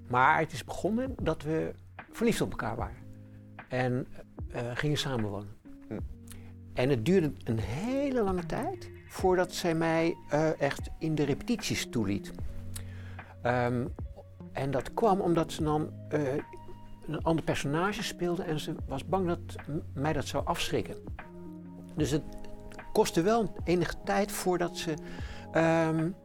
Maar 0.08 0.40
het 0.40 0.52
is 0.52 0.64
begonnen 0.64 1.16
dat 1.22 1.44
we 1.44 1.74
verliefd 2.12 2.42
op 2.42 2.50
elkaar 2.50 2.76
waren. 2.76 2.98
En 3.68 4.08
uh, 4.56 4.62
gingen 4.74 4.98
samenwonen. 4.98 5.50
Hm. 5.88 6.00
En 6.74 6.90
het 6.90 7.06
duurde 7.06 7.32
een 7.44 7.60
hele 7.60 8.22
lange 8.24 8.46
tijd 8.46 8.90
voordat 9.08 9.54
zij 9.54 9.76
mij 9.76 10.16
uh, 10.34 10.62
echt 10.62 10.90
in 11.00 11.16
de 11.16 11.24
repetities 11.24 11.90
toeliet. 11.90 12.32
Um, 13.44 13.94
en 14.52 14.72
dat 14.72 14.94
kwam 14.94 15.22
omdat 15.22 15.52
ze 15.52 15.64
dan 15.64 15.90
uh, 16.14 16.34
een 17.08 17.24
ander 17.24 17.44
personage 17.44 18.04
speelde 18.04 18.44
en 18.44 18.60
ze 18.60 18.76
was 18.88 19.06
bang 19.06 19.28
dat 19.28 19.56
mij 19.94 20.14
dat 20.14 20.26
zou 20.26 20.46
afschrikken. 20.46 20.96
Dus 21.96 22.12
het, 22.12 22.24
kostte 22.98 23.22
wel 23.22 23.54
enige 23.64 23.94
tijd 24.04 24.32
voordat, 24.32 24.78
ze, 24.78 24.94
um, 25.56 26.16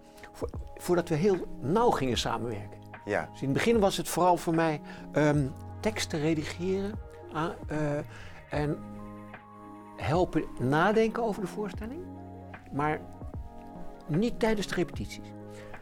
voordat 0.76 1.08
we 1.08 1.14
heel 1.14 1.36
nauw 1.60 1.90
gingen 1.90 2.18
samenwerken. 2.18 2.78
Ja. 3.04 3.28
Dus 3.32 3.40
in 3.40 3.48
het 3.48 3.56
begin 3.56 3.80
was 3.80 3.96
het 3.96 4.08
vooral 4.08 4.36
voor 4.36 4.54
mij 4.54 4.80
um, 5.12 5.52
teksten 5.80 6.20
redigeren 6.20 6.98
uh, 7.34 7.98
en 8.50 8.78
helpen 9.96 10.44
nadenken 10.60 11.22
over 11.22 11.40
de 11.40 11.48
voorstelling, 11.48 12.04
maar 12.72 13.00
niet 14.06 14.40
tijdens 14.40 14.66
de 14.66 14.74
repetities. 14.74 15.32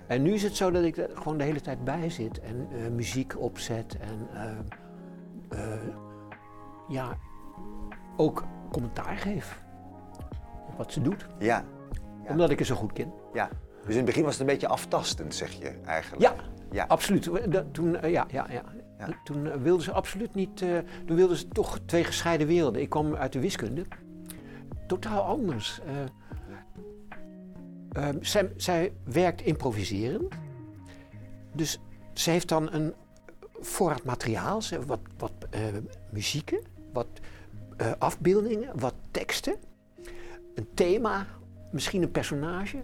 En 0.07 0.23
nu 0.23 0.33
is 0.33 0.43
het 0.43 0.57
zo 0.57 0.71
dat 0.71 0.85
ik 0.85 0.97
er 0.97 1.11
gewoon 1.15 1.39
de 1.39 1.45
hele 1.45 1.61
tijd 1.61 1.85
bij 1.85 2.11
zit 2.11 2.41
en 2.41 2.69
uh, 2.73 2.89
muziek 2.89 3.41
opzet 3.41 3.97
en 3.99 4.29
uh, 5.53 5.61
ja, 6.89 7.17
ook 8.17 8.45
commentaar 8.71 9.17
geef 9.17 9.69
wat 10.77 10.93
ze 10.93 11.01
doet. 11.01 11.27
Ja. 11.39 11.65
ja. 12.25 12.31
Omdat 12.31 12.51
ik 12.51 12.59
haar 12.59 12.67
zo 12.67 12.75
goed 12.75 12.93
ken. 12.93 13.13
Ja. 13.33 13.49
Dus 13.85 13.91
in 13.91 13.97
het 13.97 14.05
begin 14.05 14.23
was 14.23 14.33
het 14.33 14.41
een 14.41 14.47
beetje 14.47 14.69
aftastend, 14.69 15.35
zeg 15.35 15.53
je 15.53 15.69
eigenlijk. 15.85 16.23
Ja, 16.23 16.35
ja. 16.71 16.85
absoluut. 16.89 17.31
Toen, 17.73 17.95
uh, 17.95 18.11
ja, 18.11 18.27
ja, 18.31 18.47
ja. 18.51 18.65
ja. 18.99 19.09
toen 19.25 19.47
uh, 19.47 19.55
wilden 19.55 19.85
ze 19.85 19.93
absoluut 19.93 20.35
niet. 20.35 20.61
Uh, 20.61 20.79
toen 21.07 21.17
wilden 21.17 21.37
ze 21.37 21.49
toch 21.49 21.79
twee 21.87 22.05
gescheiden 22.05 22.47
werelden. 22.47 22.83
Ik 22.83 22.89
kwam 22.89 23.15
uit 23.15 23.33
de 23.33 23.41
wiskunde. 23.41 23.85
Totaal 24.87 25.23
anders. 25.23 25.81
Ehm, 27.93 28.17
zij, 28.21 28.53
zij 28.57 28.93
werkt 29.05 29.43
improviserend. 29.43 30.35
Dus 31.55 31.81
ze 32.13 32.31
heeft 32.31 32.49
dan 32.49 32.73
een 32.73 32.95
voorraad 33.61 34.05
materiaal, 34.05 34.61
wat, 34.87 35.01
wat 35.19 35.33
muzieken, 36.11 36.61
wat 36.93 37.09
afbeeldingen, 37.99 38.81
wat 38.81 38.95
teksten 39.11 39.57
een 40.61 40.75
thema, 40.75 41.27
misschien 41.71 42.03
een 42.03 42.11
personage, 42.11 42.81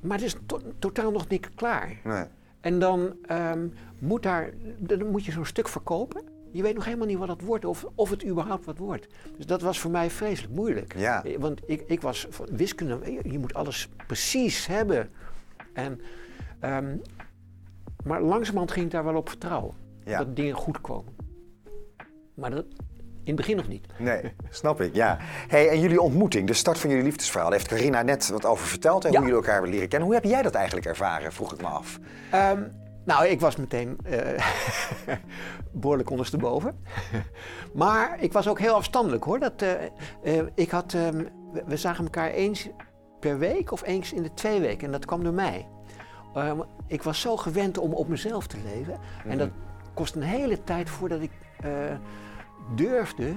maar 0.00 0.16
het 0.16 0.26
is 0.26 0.36
totaal 0.78 1.10
nog 1.10 1.28
niet 1.28 1.54
klaar. 1.54 2.00
Nee. 2.04 2.24
En 2.60 2.78
dan, 2.78 3.16
um, 3.30 3.72
moet 3.98 4.22
daar, 4.22 4.50
dan 4.78 5.10
moet 5.10 5.24
je 5.24 5.32
zo'n 5.32 5.44
stuk 5.44 5.68
verkopen. 5.68 6.22
Je 6.52 6.62
weet 6.62 6.74
nog 6.74 6.84
helemaal 6.84 7.06
niet 7.06 7.18
wat 7.18 7.28
het 7.28 7.42
wordt 7.42 7.64
of, 7.64 7.86
of 7.94 8.10
het 8.10 8.26
überhaupt 8.26 8.64
wat 8.64 8.78
wordt. 8.78 9.06
Dus 9.36 9.46
dat 9.46 9.60
was 9.60 9.78
voor 9.80 9.90
mij 9.90 10.10
vreselijk 10.10 10.54
moeilijk. 10.54 10.98
Ja. 10.98 11.24
Eh, 11.24 11.38
want 11.38 11.60
ik, 11.66 11.84
ik 11.86 12.00
was 12.00 12.26
van 12.30 12.46
wiskunde, 12.52 13.18
je 13.22 13.38
moet 13.38 13.54
alles 13.54 13.88
precies 14.06 14.66
hebben. 14.66 15.10
En, 15.72 16.00
um, 16.60 17.02
maar 18.04 18.22
langzamerhand 18.22 18.70
ging 18.70 18.84
ik 18.84 18.92
daar 18.92 19.04
wel 19.04 19.16
op 19.16 19.28
vertrouwen. 19.28 19.74
Ja. 20.04 20.18
Dat 20.18 20.36
dingen 20.36 20.54
goed 20.54 20.80
komen. 20.80 21.14
Maar 22.34 22.50
dat, 22.50 22.66
het 23.36 23.46
begin 23.46 23.56
nog 23.56 23.68
niet. 23.68 23.86
Nee, 23.98 24.34
snap 24.50 24.80
ik, 24.80 24.94
ja. 24.94 25.16
Hey, 25.48 25.68
en 25.68 25.80
jullie 25.80 26.00
ontmoeting, 26.00 26.46
de 26.46 26.52
start 26.54 26.78
van 26.78 26.90
jullie 26.90 27.04
liefdesverhaal, 27.04 27.50
daar 27.50 27.58
heeft 27.58 27.70
Carina 27.70 28.02
net 28.02 28.28
wat 28.28 28.44
over 28.44 28.66
verteld 28.66 29.04
en 29.04 29.10
Ja. 29.12 29.16
hoe 29.18 29.26
jullie 29.26 29.40
elkaar 29.40 29.54
hebben 29.54 29.72
leren 29.72 29.88
kennen. 29.88 30.08
Hoe 30.08 30.16
heb 30.16 30.24
jij 30.26 30.42
dat 30.42 30.54
eigenlijk 30.54 30.86
ervaren, 30.86 31.32
vroeg 31.32 31.52
ik 31.52 31.60
me 31.60 31.66
af. 31.66 31.98
Ehm, 32.30 32.62
nou, 33.04 33.26
ik 33.26 33.40
was 33.40 33.56
meteen 33.56 33.98
eh, 34.04 34.44
behoorlijk 35.72 36.10
ondersteboven. 36.10 36.84
maar 37.74 38.16
ik 38.20 38.32
was 38.32 38.48
ook 38.48 38.58
heel 38.58 38.74
afstandelijk 38.74 39.24
hoor. 39.24 39.38
Dat, 39.38 39.62
eh, 39.62 39.72
eh, 40.38 40.46
ik 40.54 40.70
had, 40.70 40.94
ehm, 40.94 41.16
we, 41.52 41.62
we 41.66 41.76
zagen 41.76 42.04
elkaar 42.04 42.30
eens 42.30 42.68
per 43.20 43.38
week 43.38 43.72
of 43.72 43.82
eens 43.86 44.12
in 44.12 44.22
de 44.22 44.34
twee 44.34 44.60
weken. 44.60 44.86
En 44.86 44.92
dat 44.92 45.04
kwam 45.04 45.24
door 45.24 45.32
mij. 45.32 45.66
Ehm, 46.34 46.60
ik 46.86 47.02
was 47.02 47.20
zo 47.20 47.36
gewend 47.36 47.78
om 47.78 47.92
op 47.92 48.08
mezelf 48.08 48.46
te 48.46 48.56
leven. 48.74 48.98
En 49.28 49.38
dat 49.38 49.50
kost 49.94 50.14
een 50.14 50.22
hele 50.22 50.64
tijd 50.64 50.90
voordat 50.90 51.20
ik 51.20 51.30
durfde 52.74 53.32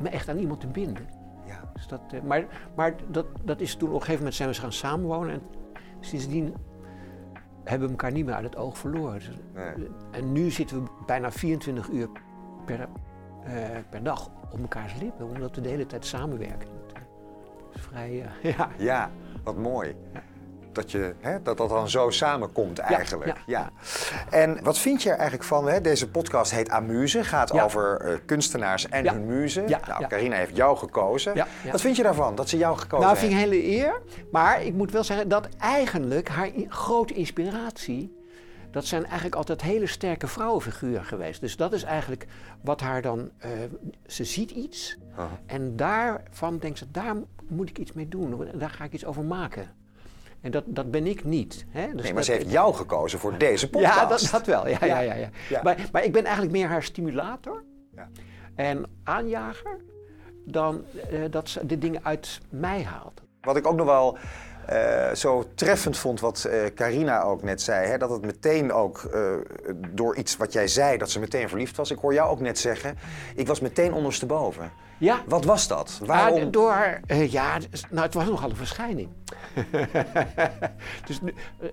me 0.00 0.08
echt 0.08 0.28
aan 0.28 0.38
iemand 0.38 0.60
te 0.60 0.66
binden. 0.66 1.06
Ja. 1.46 1.70
Dus 1.74 1.86
dat, 1.86 2.00
eh, 2.10 2.20
maar 2.22 2.46
maar 2.76 2.94
dat, 3.08 3.26
dat 3.44 3.60
is 3.60 3.74
toen 3.74 3.88
op 3.88 3.94
een 3.94 4.00
gegeven 4.00 4.18
moment 4.18 4.34
zijn 4.34 4.48
we 4.48 4.54
gaan 4.54 4.72
samenwonen. 4.72 5.32
En 5.32 5.42
sindsdien 6.00 6.54
hebben 7.64 7.86
we 7.88 7.94
elkaar 7.94 8.12
niet 8.12 8.24
meer 8.24 8.34
uit 8.34 8.44
het 8.44 8.56
oog 8.56 8.78
verloren. 8.78 9.18
Dus, 9.18 9.30
Nee. 9.54 9.88
En 10.10 10.32
nu 10.32 10.50
zitten 10.50 10.82
we 10.82 10.90
bijna 11.06 11.30
24 11.32 11.88
uur 11.88 12.08
per, 12.64 12.88
eh, 13.44 13.54
per 13.90 14.02
dag 14.02 14.30
op 14.50 14.60
elkaars 14.60 14.94
lippen, 15.00 15.26
omdat 15.26 15.54
we 15.56 15.60
de 15.60 15.68
hele 15.68 15.86
tijd 15.86 16.04
samenwerken. 16.06 16.68
Dat 16.92 17.74
is 17.74 17.80
vrij, 17.80 18.22
eh, 18.42 18.52
ja. 18.56 18.68
Ja, 18.78 19.10
wat 19.44 19.56
mooi. 19.56 19.96
Dat, 20.76 20.90
je, 20.90 21.14
hè, 21.20 21.42
dat 21.42 21.56
dat 21.56 21.68
dan 21.68 21.88
zo 21.88 22.10
samenkomt 22.10 22.78
eigenlijk. 22.78 23.26
Ja, 23.26 23.36
ja. 23.46 23.70
En 24.30 24.58
wat 24.62 24.78
vind 24.78 25.02
je 25.02 25.08
er 25.10 25.14
eigenlijk 25.16 25.48
van, 25.48 25.68
hè? 25.68 25.80
deze 25.80 26.08
podcast 26.10 26.50
heet 26.50 26.68
Amuse, 26.70 27.24
gaat 27.24 27.52
Ja. 27.52 27.62
over 27.64 28.00
eh, 28.00 28.18
kunstenaars 28.26 28.88
en 28.88 29.08
hun 29.08 29.26
muze. 29.26 29.60
Nou. 29.60 30.06
Carina 30.06 30.36
heeft 30.36 30.56
jou 30.56 30.76
gekozen. 30.76 31.34
Wat 31.70 31.80
vind 31.80 31.96
je 31.96 32.02
daarvan, 32.02 32.34
dat 32.34 32.48
ze 32.48 32.56
jou 32.56 32.78
gekozen 32.78 33.06
Nou, 33.06 33.18
vind 33.18 33.32
ik 33.32 33.38
heeft? 33.38 33.50
een 33.52 33.60
hele 33.60 33.76
eer. 33.76 34.00
Maar 34.30 34.62
ik 34.62 34.74
moet 34.74 34.90
wel 34.92 35.04
zeggen 35.04 35.28
dat 35.28 35.48
eigenlijk 35.58 36.28
haar 36.28 36.50
grote 36.68 37.14
inspiratie. 37.14 38.14
Dat 38.70 38.84
zijn 38.84 39.04
eigenlijk 39.04 39.34
altijd 39.34 39.62
hele 39.62 39.86
sterke 39.86 40.26
vrouwenfiguren 40.26 41.04
geweest. 41.04 41.40
Dus 41.40 41.56
dat 41.56 41.72
is 41.72 41.82
eigenlijk 41.82 42.26
wat 42.62 42.80
haar 42.80 43.02
dan. 43.02 43.30
eh, 43.38 43.50
ze 44.06 44.24
ziet 44.24 44.50
iets. 44.50 44.98
En 45.46 45.76
daarvan 45.76 46.58
denkt 46.58 46.78
ze: 46.78 46.90
daar 46.90 47.14
moet 47.48 47.68
ik 47.68 47.78
iets 47.78 47.92
mee 47.92 48.08
doen. 48.08 48.48
Daar 48.54 48.70
ga 48.70 48.84
ik 48.84 48.92
iets 48.92 49.04
over 49.04 49.24
maken. 49.24 49.70
En 50.40 50.50
dat, 50.50 50.64
dat 50.66 50.90
ben 50.90 51.06
ik 51.06 51.24
niet. 51.24 51.64
Hè? 51.68 51.92
Dus 51.92 52.02
Nee, 52.02 52.14
maar 52.14 52.22
ze 52.24 52.32
heeft 52.32 52.50
jou 52.50 52.74
gekozen 52.74 53.18
voor 53.18 53.38
deze 53.38 53.70
podcast. 53.70 53.94
ja, 53.94 54.06
dat, 54.06 54.28
dat 54.32 54.46
wel. 54.46 54.68
Ja, 54.68 54.78
ja. 54.80 55.00
Ja, 55.00 55.14
ja, 55.14 55.28
Ja. 55.48 55.62
Maar, 55.62 55.88
maar 55.92 56.04
ik 56.04 56.12
ben 56.12 56.22
eigenlijk 56.24 56.52
meer 56.52 56.66
haar 56.68 56.82
stimulator 56.82 57.64
Ja. 57.94 58.08
en 58.54 58.84
aanjager 59.04 59.80
dan 60.44 60.84
eh, 61.10 61.20
dat 61.30 61.48
ze 61.48 61.66
de 61.66 61.78
dingen 61.78 62.04
uit 62.04 62.40
mij 62.48 62.82
haalt. 62.82 63.22
Wat 63.40 63.56
ik 63.56 63.66
ook 63.66 63.76
nog 63.76 63.86
wel 63.86 64.18
eh, 64.66 65.14
zo 65.14 65.44
treffend 65.54 65.98
vond, 65.98 66.20
wat 66.20 66.44
eh, 66.44 66.60
Carina 66.74 67.22
ook 67.22 67.42
net 67.42 67.62
zei, 67.62 67.86
hè, 67.86 67.98
dat 67.98 68.10
het 68.10 68.24
meteen 68.24 68.72
ook 68.72 69.04
eh, 69.12 69.32
door 69.90 70.16
iets 70.16 70.36
wat 70.36 70.52
jij 70.52 70.68
zei, 70.68 70.98
dat 70.98 71.10
ze 71.10 71.20
meteen 71.20 71.48
verliefd 71.48 71.76
was. 71.76 71.90
Ik 71.90 71.98
hoor 71.98 72.12
jou 72.12 72.30
ook 72.30 72.40
net 72.40 72.58
zeggen, 72.58 72.98
ik 73.34 73.46
was 73.46 73.60
meteen 73.60 73.92
ondersteboven. 73.92 74.70
Ja, 74.98 75.22
Wat 75.26 75.44
was 75.44 75.68
dat? 75.68 75.98
Ah, 76.02 76.08
Waarom? 76.08 76.50
door, 76.50 77.00
ja, 77.06 77.58
nou, 77.90 78.02
het 78.04 78.14
was 78.14 78.24
nogal 78.26 78.50
een 78.50 78.56
verschijning. 78.56 79.08
dus 81.06 81.20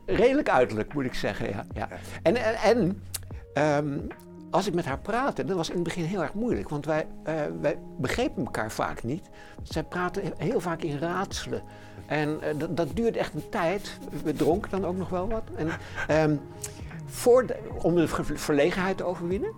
redelijk 0.05 0.49
uiterlijk, 0.49 0.93
moet 0.93 1.05
ik 1.05 1.13
zeggen. 1.13 1.49
Ja, 1.49 1.65
ja. 1.73 1.87
En, 2.23 2.35
en, 2.35 2.55
en 2.55 3.03
ehm, 3.53 3.97
als 4.53 4.67
ik 4.67 4.73
met 4.73 4.85
haar 4.85 4.99
praatte, 4.99 5.43
dat 5.43 5.55
was 5.55 5.69
in 5.69 5.75
het 5.75 5.83
begin 5.83 6.03
heel 6.03 6.21
erg 6.21 6.33
moeilijk. 6.33 6.69
Want 6.69 6.85
wij, 6.85 7.07
eh, 7.23 7.35
wij 7.61 7.79
begrepen 7.97 8.45
elkaar 8.45 8.71
vaak 8.71 9.03
niet. 9.03 9.29
Zij 9.63 9.83
praten 9.83 10.23
he- 10.23 10.31
heel 10.45 10.59
vaak 10.59 10.81
in 10.81 10.97
raadselen. 10.97 11.61
En 12.05 12.41
eh, 12.41 12.57
dat, 12.57 12.77
dat 12.77 12.87
duurde 12.95 13.19
echt 13.19 13.33
een 13.33 13.49
tijd. 13.49 13.97
We 14.23 14.33
dronken 14.33 14.71
dan 14.71 14.85
ook 14.85 14.97
nog 14.97 15.09
wel 15.09 15.27
wat. 15.29 15.43
En, 15.55 15.67
ehm, 16.07 16.35
voor 17.05 17.45
om 17.81 17.95
de 17.95 18.07
ver- 18.07 18.37
verlegenheid 18.39 18.97
te 18.97 19.03
overwinnen. 19.03 19.51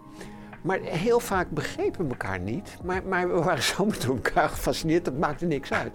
Maar 0.62 0.80
heel 0.80 1.20
vaak 1.20 1.50
begrepen 1.50 2.04
we 2.04 2.10
elkaar 2.10 2.40
niet. 2.40 2.78
Maar, 2.84 3.04
maar 3.08 3.28
we 3.34 3.42
waren 3.42 3.64
zo 3.74 3.86
met 3.86 4.04
elkaar 4.06 4.50
gefascineerd, 4.50 5.06
dat 5.06 5.18
maakte 5.18 5.46
niks 5.46 5.72
uit. 5.74 5.92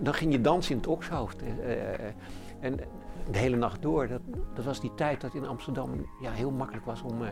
Dan 0.00 0.14
ging 0.14 0.32
je 0.32 0.40
dansen 0.40 0.70
in 0.72 0.76
het 0.78 0.86
okshoofd. 0.86 1.42
eh, 1.42 2.04
en 2.60 2.76
de 3.30 3.38
hele 3.38 3.56
nacht 3.56 3.82
door. 3.82 4.08
Dat, 4.08 4.20
dat 4.54 4.64
was 4.64 4.80
die 4.80 4.94
tijd 4.94 5.20
dat 5.20 5.34
in 5.34 5.46
Amsterdam 5.46 6.06
ja, 6.20 6.30
heel 6.30 6.50
makkelijk 6.50 6.86
was 6.86 7.02
om 7.02 7.22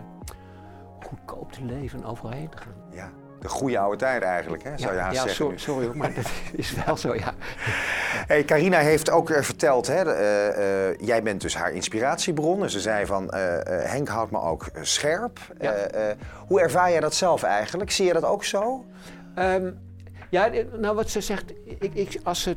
goedkoop 1.04 1.52
te 1.52 1.64
leven 1.64 1.99
en 1.99 2.06
overal 2.06 2.30
heen 2.30 2.49
te 2.49 2.56
gaan. 2.56 2.75
Ja, 2.90 3.11
de 3.40 3.49
goede 3.49 3.78
oude 3.78 3.96
tijd 3.96 4.23
eigenlijk, 4.23 4.62
hè, 4.62 4.78
zou 4.78 4.94
je 4.94 5.00
haast 5.00 5.14
ja 5.14 5.20
zeggen. 5.23 5.34
sorry, 5.37 5.52
nu. 5.52 5.58
sorry 5.58 5.87
hoor, 5.87 5.96
maar 5.96 6.14
dat 6.14 6.30
is 6.62 6.75
wel 6.84 6.96
zo, 6.96 7.14
ja. 7.14 7.34
Hey, 8.26 8.44
Carina 8.44 8.78
heeft 8.78 9.11
ook 9.11 9.30
eh, 9.30 9.42
verteld, 9.42 9.87
hè, 9.87 10.12
eh, 10.12 10.88
eh, 10.90 10.99
jij 11.00 11.23
bent 11.23 11.40
dus 11.40 11.56
haar 11.56 11.73
inspiratiebron. 11.73 12.62
En 12.62 12.70
ze 12.70 12.80
zei 12.80 13.06
van, 13.06 13.34
Henk 13.66 14.08
houdt 14.08 14.30
me 14.30 14.40
ook 14.40 14.70
scherp. 14.80 15.38
Ja. 15.61 15.75
Hoe 16.46 16.61
ervaar 16.61 16.90
jij 16.90 17.00
dat 17.00 17.14
zelf 17.14 17.42
eigenlijk? 17.42 17.90
Zie 17.90 18.06
je 18.06 18.12
dat 18.12 18.25
ook 18.25 18.44
zo? 18.44 18.84
Ehm, 19.34 19.70
ja, 20.30 20.50
nou 20.78 20.94
wat 20.94 21.11
ze 21.11 21.20
zegt, 21.20 21.52
ik, 21.64 21.94
ik, 21.94 22.20
als 22.23 22.42
ze 22.42 22.56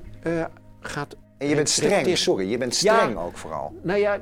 gaat... 0.80 1.16
En 1.38 1.48
je 1.48 1.56
bent 1.56 1.70
streng, 1.70 2.18
sorry, 2.18 2.50
je 2.50 2.58
bent 2.58 2.80
Ja. 2.80 2.96
streng 2.96 3.18
ook 3.18 3.38
vooral. 3.38 3.74
Nou 3.82 4.00
ja, 4.00 4.20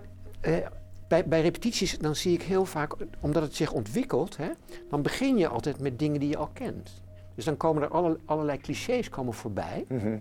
bij, 1.15 1.27
bij 1.27 1.41
repetities 1.41 1.97
dan 1.97 2.15
zie 2.15 2.33
ik 2.33 2.41
heel 2.41 2.65
vaak, 2.65 2.95
omdat 3.19 3.43
het 3.43 3.55
zich 3.55 3.71
ontwikkelt, 3.71 4.37
hè, 4.37 4.49
dan 4.89 5.01
begin 5.01 5.37
je 5.37 5.47
altijd 5.47 5.79
met 5.79 5.99
dingen 5.99 6.19
die 6.19 6.29
je 6.29 6.37
al 6.37 6.49
kent. 6.53 7.01
Dus 7.35 7.45
dan 7.45 7.57
komen 7.57 7.83
er 7.83 7.89
alle, 7.89 8.17
allerlei 8.25 8.57
clichés 8.57 9.09
komen 9.09 9.33
voorbij. 9.33 9.85
Mhm. 9.87 10.17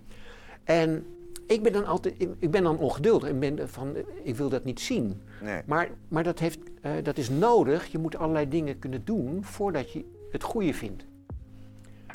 En 0.65 1.07
ik 1.47 1.63
ben 1.63 1.73
dan 1.73 1.87
altijd, 1.87 2.15
ik, 2.19 2.31
ik 2.39 2.51
ben 2.51 2.63
dan 2.63 2.79
ongeduldig 2.79 3.29
en 3.29 3.39
ben 3.39 3.69
van, 3.69 3.97
ik 4.23 4.37
wil 4.37 4.49
dat 4.49 4.65
niet 4.65 4.81
zien. 4.81 5.23
Nee. 5.43 5.63
Maar, 5.67 5.91
maar 6.09 6.23
dat, 6.23 6.39
heeft, 6.39 6.59
eh, 6.81 6.93
dat 7.03 7.19
is 7.19 7.31
nodig. 7.31 7.87
Je 7.87 7.99
moet 7.99 8.17
allerlei 8.17 8.49
dingen 8.49 8.79
kunnen 8.79 9.05
doen 9.05 9.45
voordat 9.45 9.93
je 9.93 10.05
het 10.31 10.43
goede 10.43 10.75
vindt. 10.75 11.05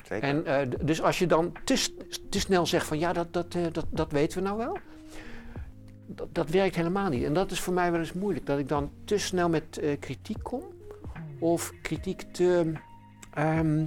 Zeker. 0.02 0.28
En 0.28 0.46
eh, 0.46 0.68
dus 0.84 1.02
als 1.02 1.18
je 1.18 1.26
dan 1.26 1.52
te, 1.64 1.94
te 2.28 2.40
snel 2.40 2.66
zegt 2.66 2.86
van 2.86 2.98
ja, 2.98 3.12
dat, 3.12 3.32
dat, 3.32 3.54
eh, 3.54 3.62
dat, 3.72 3.86
dat 3.90 4.12
weten 4.12 4.38
we 4.38 4.44
nou 4.44 4.58
wel. 4.58 4.76
Dat, 6.14 6.34
dat 6.34 6.48
werkt 6.50 6.76
helemaal 6.76 7.08
niet. 7.08 7.24
En 7.24 7.32
dat 7.32 7.50
is 7.50 7.60
voor 7.60 7.74
mij 7.74 7.90
wel 7.90 8.00
eens 8.00 8.12
moeilijk. 8.12 8.46
Dat 8.46 8.58
ik 8.58 8.68
dan 8.68 8.90
te 9.04 9.18
snel 9.18 9.48
met 9.48 9.78
eh, 9.78 9.98
kritiek 10.00 10.42
kom. 10.42 10.62
Of 11.38 11.72
kritiek 11.82 12.22
te, 12.32 12.72
ehm, 13.34 13.86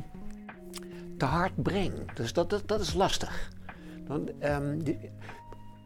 te 1.17 1.25
hard 1.25 1.63
breng. 1.63 1.93
Dus 2.13 2.33
dat, 2.33 2.49
dat, 2.49 2.67
dat 2.67 2.79
is 2.79 2.93
lastig. 2.93 3.51
Dan, 4.07 4.29
ehm, 4.39 4.77
die- 4.77 4.99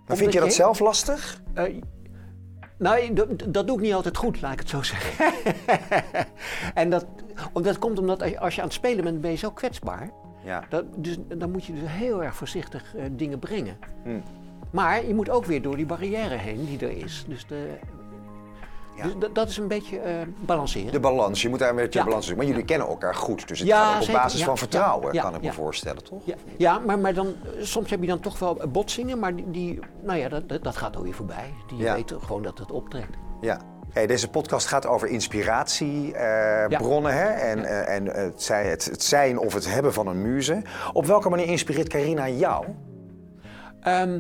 maar 0.08 0.18
vind 0.18 0.34
je 0.34 0.40
dat 0.40 0.54
zelf 0.54 0.80
lastig? 0.80 1.42
eh, 1.54 1.82
nou, 2.78 3.14
dat, 3.14 3.28
dat 3.48 3.68
doe 3.68 3.76
ik 3.78 3.82
niet 3.84 3.94
altijd 3.94 4.18
goed, 4.18 4.42
laat 4.42 4.54
ik 4.54 4.60
het 4.60 4.70
zo 4.70 4.82
zeggen. 4.82 5.34
en 6.74 6.90
dat, 6.90 7.06
dat 7.54 7.80
komt 7.80 8.00
omdat 8.00 8.22
als 8.22 8.32
je- 8.32 8.40
als 8.40 8.56
je 8.56 8.62
aan 8.62 8.68
het 8.68 8.76
spelen 8.76 9.04
bent, 9.04 9.22
ben 9.22 9.32
je 9.32 9.38
zo 9.38 9.52
kwetsbaar. 9.52 10.10
Ja. 10.44 10.64
Dat, 10.70 10.86
dus, 10.98 11.18
dan 11.38 11.52
moet 11.52 11.66
je 11.66 11.74
dus 11.74 11.82
heel 11.90 12.24
erg 12.24 12.36
voorzichtig 12.36 12.96
eh, 12.96 13.04
dingen 13.12 13.40
brengen. 13.40 13.78
Hm. 14.04 14.20
Maar 14.72 15.06
je 15.06 15.14
moet 15.14 15.30
ook 15.30 15.46
weer 15.46 15.62
door 15.62 15.76
die 15.76 15.86
barrière 15.86 16.36
heen 16.36 16.66
die 16.66 16.80
er 16.80 16.98
is. 17.04 17.26
Dus, 17.28 17.46
de, 17.48 17.68
Ja. 18.96 19.04
dus 19.04 19.14
dat- 19.34 19.50
is 19.50 19.58
een 19.58 19.68
beetje 19.68 20.00
eh, 20.00 20.14
balanceren. 20.40 20.92
De 20.92 21.00
balans, 21.00 21.42
je 21.42 21.50
moet 21.50 21.60
daar 21.60 21.70
een 21.70 21.76
beetje 21.76 22.00
Ja. 22.00 22.06
balans 22.06 22.26
zoeken. 22.26 22.44
Maar 22.44 22.54
jullie 22.54 22.68
kennen 22.70 22.88
elkaar 22.88 23.16
goed, 23.16 23.48
dus 23.48 23.60
het 23.60 23.70
gaat 23.72 24.08
op 24.08 24.14
basis 24.14 24.44
van 24.44 24.58
vertrouwen, 24.58 25.18
kan 25.18 25.36
ik 25.36 25.42
me 25.42 25.54
voorstellen, 25.54 26.04
toch? 26.04 26.22
Ja, 26.26 26.36
ja 26.58 26.80
maar, 26.80 27.00
maar 27.00 27.14
dan, 27.14 27.34
soms 27.60 27.90
heb 27.90 28.02
je 28.02 28.08
dan 28.08 28.20
toch 28.20 28.40
wel 28.40 28.62
botsingen, 28.72 29.20
maar 29.20 29.36
die, 29.36 29.52
die 29.52 29.80
nou 30.04 30.20
ja, 30.20 30.30
dat, 30.30 30.64
dat, 30.64 30.78
gaat 30.78 30.98
ook 30.98 31.04
weer 31.04 31.14
voorbij. 31.14 31.54
Die 31.68 31.84
weten 31.92 32.22
gewoon 32.22 32.42
dat 32.44 32.58
het 32.58 32.72
optrekt. 32.72 33.18
Ja. 33.42 33.60
Hey, 33.90 34.08
deze 34.08 34.30
podcast 34.30 34.68
gaat 34.68 34.86
over 34.86 35.08
inspiratiebronnen 35.08 37.36
en, 37.42 37.66
eh, 37.66 37.96
en 37.96 38.06
het, 38.06 38.44
zij, 38.44 38.66
het, 38.66 38.86
het 38.86 39.04
zijn 39.04 39.40
of 39.40 39.54
het 39.54 39.72
hebben 39.72 39.94
van 39.94 40.08
een 40.08 40.22
muze. 40.22 40.62
Op 40.94 41.06
welke 41.06 41.30
manier 41.30 41.46
inspireert 41.46 41.88
Carina 41.90 42.30
jou? 42.30 42.66
Ehm, 43.82 44.20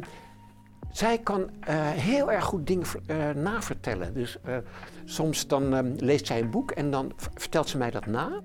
zij 0.91 1.17
kan 1.17 1.49
eh, 1.59 1.75
heel 1.89 2.31
erg 2.31 2.43
goed 2.43 2.67
dingen 2.67 2.85
eh, 3.05 3.29
navertellen. 3.29 4.13
Dus 4.13 4.37
eh, 4.43 4.57
soms 5.05 5.47
dan 5.47 5.73
ehm, 5.75 5.91
leest 5.97 6.27
zij 6.27 6.39
een 6.39 6.49
boek 6.49 6.71
en 6.71 6.91
dan 6.91 7.11
vertelt 7.35 7.69
ze 7.69 7.77
mij 7.77 7.91
dat 7.91 8.05
na. 8.05 8.41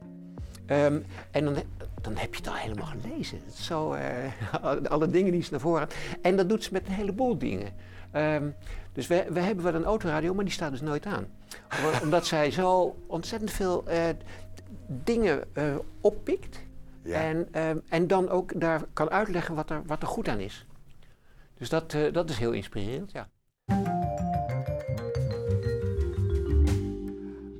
Ehm, 0.67 1.01
en 1.31 1.45
dan, 1.45 1.55
dan 2.01 2.17
heb 2.17 2.31
je 2.35 2.37
het 2.41 2.49
al 2.49 2.55
helemaal 2.57 2.87
gelezen. 2.87 3.39
Zo, 3.55 3.97
alle 4.89 5.09
dingen 5.09 5.33
die 5.33 5.43
ze 5.43 5.51
naar 5.51 5.61
voren 5.61 5.79
haalt. 5.79 5.95
En 6.23 6.37
dat 6.37 6.49
doet 6.49 6.65
ze 6.65 6.73
met 6.73 6.87
een 6.87 6.93
heleboel 6.93 7.39
dingen. 7.39 7.69
Ehm, 8.11 8.49
dus 8.93 9.07
we, 9.07 9.25
we 9.31 9.41
hebben 9.41 9.65
wel 9.65 9.75
een 9.75 9.85
autoradio, 9.85 10.35
maar 10.35 10.45
die 10.45 10.53
staat 10.53 10.71
dus 10.71 10.81
nooit 10.81 11.07
aan. 11.07 11.27
Om- 11.85 12.01
Omdat 12.03 12.27
zij 12.27 12.51
zo 12.51 12.97
ontzettend 13.07 13.51
veel 13.51 13.85
dingen 14.87 15.45
oppikt. 16.01 16.61
Ja. 17.03 17.21
En, 17.21 17.49
en 17.89 18.07
dan 18.07 18.29
ook 18.29 18.61
daar 18.61 18.83
kan 18.93 19.11
uitleggen 19.11 19.55
wat 19.55 19.71
er, 19.71 19.83
wat 19.87 20.03
er 20.03 20.09
goed 20.09 20.29
aan 20.29 20.39
is. 20.39 20.67
Dus 21.63 21.71
dat, 21.71 21.93
eh, 21.95 22.13
dat 22.13 22.31
is 22.31 22.39
heel 22.39 22.53
inspirerend, 22.53 23.13
ja. 23.13 23.29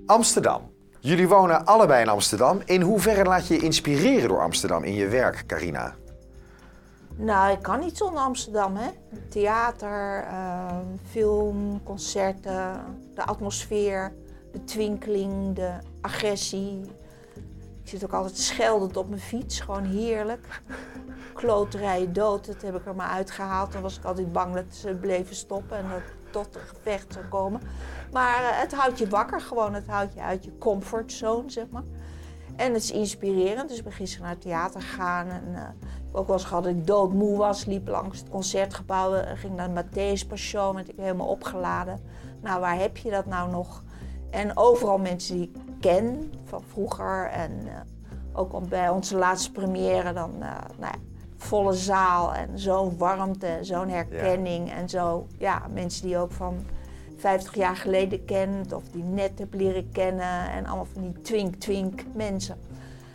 Amsterdam. 0.07 0.71
Jullie 1.01 1.29
wonen 1.29 1.67
allebei 1.67 2.03
in 2.03 2.09
Amsterdam. 2.09 2.61
In 2.65 2.81
hoeverre 2.81 3.25
laat 3.25 3.47
je 3.47 3.55
je 3.55 3.61
inspireren 3.61 4.29
door 4.29 4.41
Amsterdam 4.41 4.85
in 4.85 4.95
je 4.95 5.09
werk, 5.09 5.45
Carina? 5.47 5.95
Nou, 7.17 7.53
ik 7.53 7.63
kan 7.63 7.81
niet 7.81 7.97
zonder 7.97 8.23
Amsterdam, 8.23 8.77
hè. 8.77 8.91
Theater, 9.29 10.23
eh, 10.23 10.77
film, 11.11 11.83
concerten, 11.83 12.81
de 13.15 13.25
atmosfeer, 13.25 14.13
de 14.53 14.65
twinkeling, 14.65 15.55
de 15.55 15.73
agressie. 16.01 16.81
Ik 17.83 17.89
zit 17.89 18.05
ook 18.05 18.13
altijd 18.13 18.39
scheldend 18.39 18.97
op 18.97 19.09
mijn 19.09 19.21
fiets, 19.21 19.61
gewoon 19.61 19.85
heerlijk. 19.85 20.63
Kloterij 21.43 22.13
dood, 22.13 22.47
dat 22.47 22.63
heb 22.63 22.75
ik 22.75 22.87
er 22.87 22.95
maar 22.95 23.09
uitgehaald. 23.09 23.73
Dan 23.73 23.83
was 23.83 23.99
ik 23.99 24.05
altijd 24.05 24.33
bang 24.33 24.55
dat 24.55 24.65
ze 24.71 24.95
bleven 24.95 25.35
stoppen 25.35 25.77
en 25.77 25.83
dat 25.89 25.99
het 25.99 26.33
tot 26.33 26.55
een 26.55 26.61
gevecht 26.61 27.13
zou 27.13 27.25
komen. 27.25 27.61
Maar 28.13 28.43
eh, 28.43 28.61
het 28.61 28.75
houdt 28.75 28.99
je 28.99 29.09
wakker 29.09 29.41
gewoon, 29.41 29.75
het 29.75 29.87
houdt 29.87 30.15
je 30.15 30.21
uit 30.21 30.45
je 30.45 30.59
comfortzone, 30.59 31.51
zeg 31.51 31.65
maar. 31.71 31.83
En 32.57 32.73
het 32.73 32.83
is 32.83 32.91
inspirerend, 32.91 33.69
dus 33.69 33.79
ik 33.79 33.85
ben 33.85 33.93
gisteren 33.93 34.25
naar 34.25 34.35
het 34.35 34.43
theater 34.43 34.83
gegaan. 34.83 35.29
En, 35.29 35.43
eh, 35.55 35.63
heb 35.63 36.17
ook 36.17 36.27
wel 36.27 36.37
eens 36.37 36.45
gehad 36.45 36.65
dat 36.65 36.73
ik 36.73 36.87
doodmoe 36.87 37.37
was, 37.37 37.65
liep 37.65 37.89
langs 37.89 38.19
het 38.19 38.29
concertgebouw, 38.29 39.15
en 39.15 39.37
ging 39.37 39.57
naar 39.57 39.75
de 39.75 39.83
Matthäus 39.83 40.29
Passion, 40.29 40.75
werd 40.75 40.89
ik 40.89 40.97
helemaal 40.97 41.29
opgeladen. 41.29 42.01
Nou, 42.41 42.61
waar 42.61 42.79
heb 42.79 42.97
je 42.97 43.11
dat 43.11 43.27
nou 43.27 43.51
nog? 43.51 43.83
En 44.31 44.57
overal 44.57 44.99
mensen 44.99 45.37
die 45.37 45.51
ik 45.55 45.81
ken 45.81 46.33
van 46.45 46.63
vroeger. 46.63 47.29
En 47.31 47.51
eh, 47.67 47.81
ook 48.33 48.69
bij 48.69 48.89
onze 48.89 49.17
laatste 49.17 49.53
première 49.53 50.13
dan, 50.13 50.33
eh, 50.43 50.49
nou 50.79 50.93
ja, 50.93 51.12
volle 51.43 51.73
zaal 51.73 52.35
en 52.35 52.59
zo'n 52.59 52.99
warmte, 52.99 53.47
en 53.47 53.65
zo'n 53.65 53.89
herkenning. 53.89 54.73
En 54.73 54.89
zo, 54.89 55.27
ja, 55.39 55.63
mensen 55.73 56.03
die 56.03 56.11
je 56.11 56.19
ook 56.19 56.33
van 56.33 56.67
50 57.19 57.55
jaar 57.55 57.77
geleden 57.77 58.25
kent 58.25 58.73
of 58.73 58.83
die 58.93 59.05
net 59.05 59.39
heb 59.39 59.55
leren 59.55 59.93
kennen. 59.93 60.51
En 60.51 60.67
allemaal 60.67 60.89
van 60.93 61.03
die 61.03 61.21
twink-twink 61.21 62.03
mensen. 62.15 62.57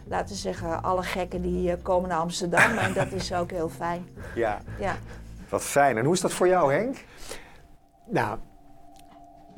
Laten 0.07 0.27
we 0.27 0.36
zeggen, 0.36 0.84
alle 0.84 1.03
gekken 1.03 1.41
die 1.41 1.72
eh, 1.72 1.77
komen 1.81 2.10
naar 2.10 2.19
Amsterdam 2.19 2.77
en 2.77 2.93
dat 2.93 3.12
is 3.12 3.34
ook 3.34 3.51
heel 3.51 3.69
fijn. 3.69 4.07
Ja. 4.36 4.62
Ja. 4.79 4.96
Wat 5.50 5.63
fijn. 5.63 5.98
En 5.98 6.05
hoe 6.05 6.13
is 6.13 6.22
dat 6.22 6.34
voor 6.34 6.48
jou, 6.48 6.74
Henk? 6.74 7.05
Nou, 8.05 8.38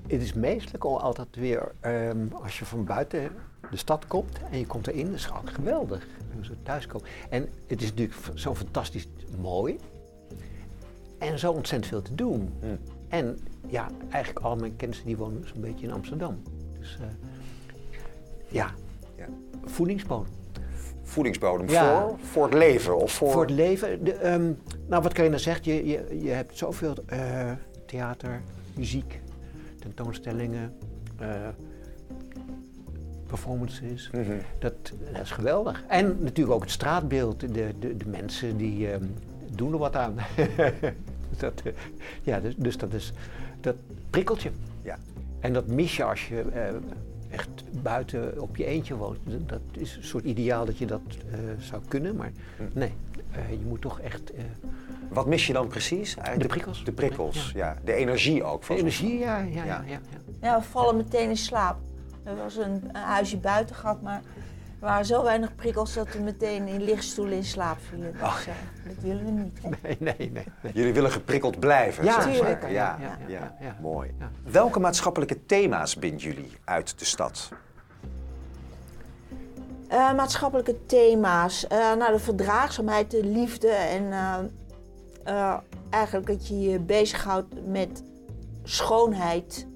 het 0.10 0.22
is 0.22 0.34
meestelijk 0.34 0.84
om 0.86 0.96
altijd 0.96 1.36
weer, 1.36 1.72
ehm, 1.80 2.28
als 2.44 2.60
je 2.60 2.66
van 2.66 2.86
buiten 2.86 3.32
de 3.72 3.78
stad 3.78 4.08
komt 4.08 4.40
en 4.52 4.60
je 4.60 4.66
komt 4.68 4.88
erin, 4.88 5.06
dat 5.06 5.16
is 5.16 5.26
gewoon 5.26 5.48
geweldig. 5.48 6.08
Hoe 6.34 6.46
ze 6.46 6.62
thuiskomen. 6.64 7.08
En 7.30 7.50
het 7.68 7.82
is 7.82 7.90
natuurlijk 7.90 8.18
zo 8.34 8.56
fantastisch 8.56 9.08
mooi. 9.42 9.78
En 11.18 11.40
zo 11.40 11.52
ontzettend 11.52 11.92
veel 11.92 12.02
te 12.02 12.16
doen. 12.16 12.54
Hm. 12.60 12.66
En 13.08 13.38
ja, 13.68 13.88
eigenlijk 14.10 14.46
al 14.46 14.56
mijn 14.56 14.76
kennissen 14.76 15.06
die 15.06 15.18
wonen 15.18 15.48
zo'n 15.48 15.62
beetje 15.62 15.86
in 15.86 15.94
Amsterdam. 15.94 16.42
Dus 16.80 16.98
eh, 17.02 17.08
ja, 18.48 18.72
Ja. 19.16 19.28
voedingsbodem. 19.66 20.34
Voedingsbodem 21.04 21.70
Ja. 21.70 22.02
voor, 22.08 22.20
voor 22.20 22.44
het 22.46 22.54
leven 22.54 22.98
of 22.98 23.12
voor... 23.12 23.32
Voor 23.32 23.42
het 23.42 23.52
leven. 23.52 24.04
De, 24.04 24.14
ehm, 24.14 24.52
nou, 24.88 25.04
wat 25.04 25.16
je 25.18 25.24
nou 25.24 25.40
zegt? 25.40 25.66
Je, 25.66 25.86
je, 25.86 26.20
je 26.22 26.30
hebt 26.30 26.58
zoveel 26.58 26.94
eh, 27.06 27.52
theater, 27.86 28.42
muziek, 28.76 29.20
tentoonstellingen, 29.80 30.74
eh, 31.18 31.48
performances. 33.28 34.10
Mhm. 34.12 34.38
Dat, 34.60 34.74
dat 35.14 35.22
is 35.22 35.32
geweldig. 35.32 35.84
En 35.88 36.18
natuurlijk 36.24 36.56
ook 36.56 36.62
het 36.62 36.72
straatbeeld. 36.72 37.40
De, 37.40 37.74
de, 37.80 37.98
de 37.98 38.06
mensen 38.08 38.58
die 38.58 38.92
ehm, 38.92 39.04
doen 39.56 39.72
er 39.74 39.78
wat 39.80 39.96
aan. 39.96 40.16
dat, 41.38 41.62
eh, 41.64 41.74
ja, 42.24 42.40
dus, 42.40 42.56
dus 42.58 42.78
dat 42.78 42.94
is 42.94 43.14
dat 43.62 43.76
prikkelt 44.10 44.42
je. 44.42 44.52
Ja. 44.82 44.98
En 45.40 45.54
dat 45.54 45.68
mis 45.68 45.96
je 45.98 46.04
als 46.04 46.28
je 46.28 46.42
eh, 46.42 46.68
echt 47.30 47.50
buiten 47.82 48.42
op 48.42 48.56
je 48.58 48.66
eentje 48.66 48.96
woont. 48.96 49.20
Dat- 49.46 49.60
is 49.72 49.96
een 49.96 50.04
soort 50.04 50.24
ideaal 50.24 50.66
dat 50.66 50.78
je 50.78 50.86
dat 50.86 51.02
zou 51.60 51.82
kunnen, 51.88 52.16
maar 52.16 52.32
nee, 52.74 52.92
eh, 53.32 53.50
je 53.52 53.66
moet 53.68 53.82
toch 53.82 54.00
echt 54.00 54.32
Wat 55.10 55.26
mis 55.26 55.48
je 55.48 55.54
dan 55.54 55.68
precies? 55.68 56.16
Eigenlijk 56.16 56.42
De 56.42 56.48
prikkels. 56.48 56.84
De 56.84 56.92
prikkels, 56.92 57.52
ja. 57.56 57.76
De 57.84 57.94
energie 57.94 58.44
ook. 58.44 58.68
de 58.68 58.76
energie, 58.76 59.18
ja, 59.18 59.38
ja, 59.38 59.64
ja. 59.64 59.84
Ja. 59.88 60.00
ja, 60.42 60.58
we 60.60 60.64
vallen 60.66 60.98
meteen 60.98 61.30
in 61.30 61.38
slaap. 61.38 61.78
Er 62.24 62.36
was 62.36 62.56
een, 62.56 62.84
een 62.92 62.96
huisje 63.02 63.38
buiten 63.38 63.76
gehad, 63.76 64.02
maar 64.02 64.22
er 64.80 64.86
waren 64.88 65.06
zo 65.06 65.24
weinig 65.24 65.56
prikkels 65.56 65.94
dat 65.94 66.14
we 66.14 66.20
meteen 66.20 66.68
in 66.68 66.82
lichtstoelen 66.84 67.36
in 67.38 67.44
slaap 67.44 67.78
vielen. 67.90 68.12
Dus 68.12 68.22
Oh. 68.22 68.38
eh, 68.48 68.54
dat 68.88 68.96
willen 69.04 69.26
we 69.26 69.32
niet. 69.32 69.60
hè. 69.62 69.70
Nee, 69.88 69.98
nee, 70.00 70.32
nee. 70.32 70.46
nee. 70.62 70.74
Jullie 70.74 70.94
willen 70.94 71.12
geprikkeld 71.12 71.60
blijven. 71.60 72.04
Ja, 72.04 72.14
zeg 72.14 72.24
maar. 72.26 72.34
tuurlijk. 72.34 72.62
Ja, 72.62 72.70
Ja, 72.70 72.98
ja, 73.02 73.18
ja, 73.28 73.38
ja, 73.40 73.56
ja. 73.66 73.76
mooi. 73.82 74.12
Ja. 74.20 74.30
Welke 74.52 74.80
maatschappelijke 74.80 75.46
thema's 75.46 75.96
bindt 75.96 76.22
jullie 76.22 76.52
uit 76.64 77.00
de 77.00 77.06
stad? 77.06 77.50
Eh, 79.88 80.14
maatschappelijke 80.14 80.86
thema's. 80.86 81.68
Eh, 81.68 81.78
nou, 81.78 82.12
de 82.14 82.20
verdraagzaamheid, 82.20 83.12
de 83.12 83.24
liefde 83.26 83.68
en 83.70 84.12
eh, 84.12 84.36
eh, 85.30 85.58
eigenlijk 85.90 86.28
dat 86.28 86.48
je 86.48 86.60
je 86.60 86.80
bezighoudt 86.80 87.68
met 87.68 88.04
schoonheid. 88.64 89.68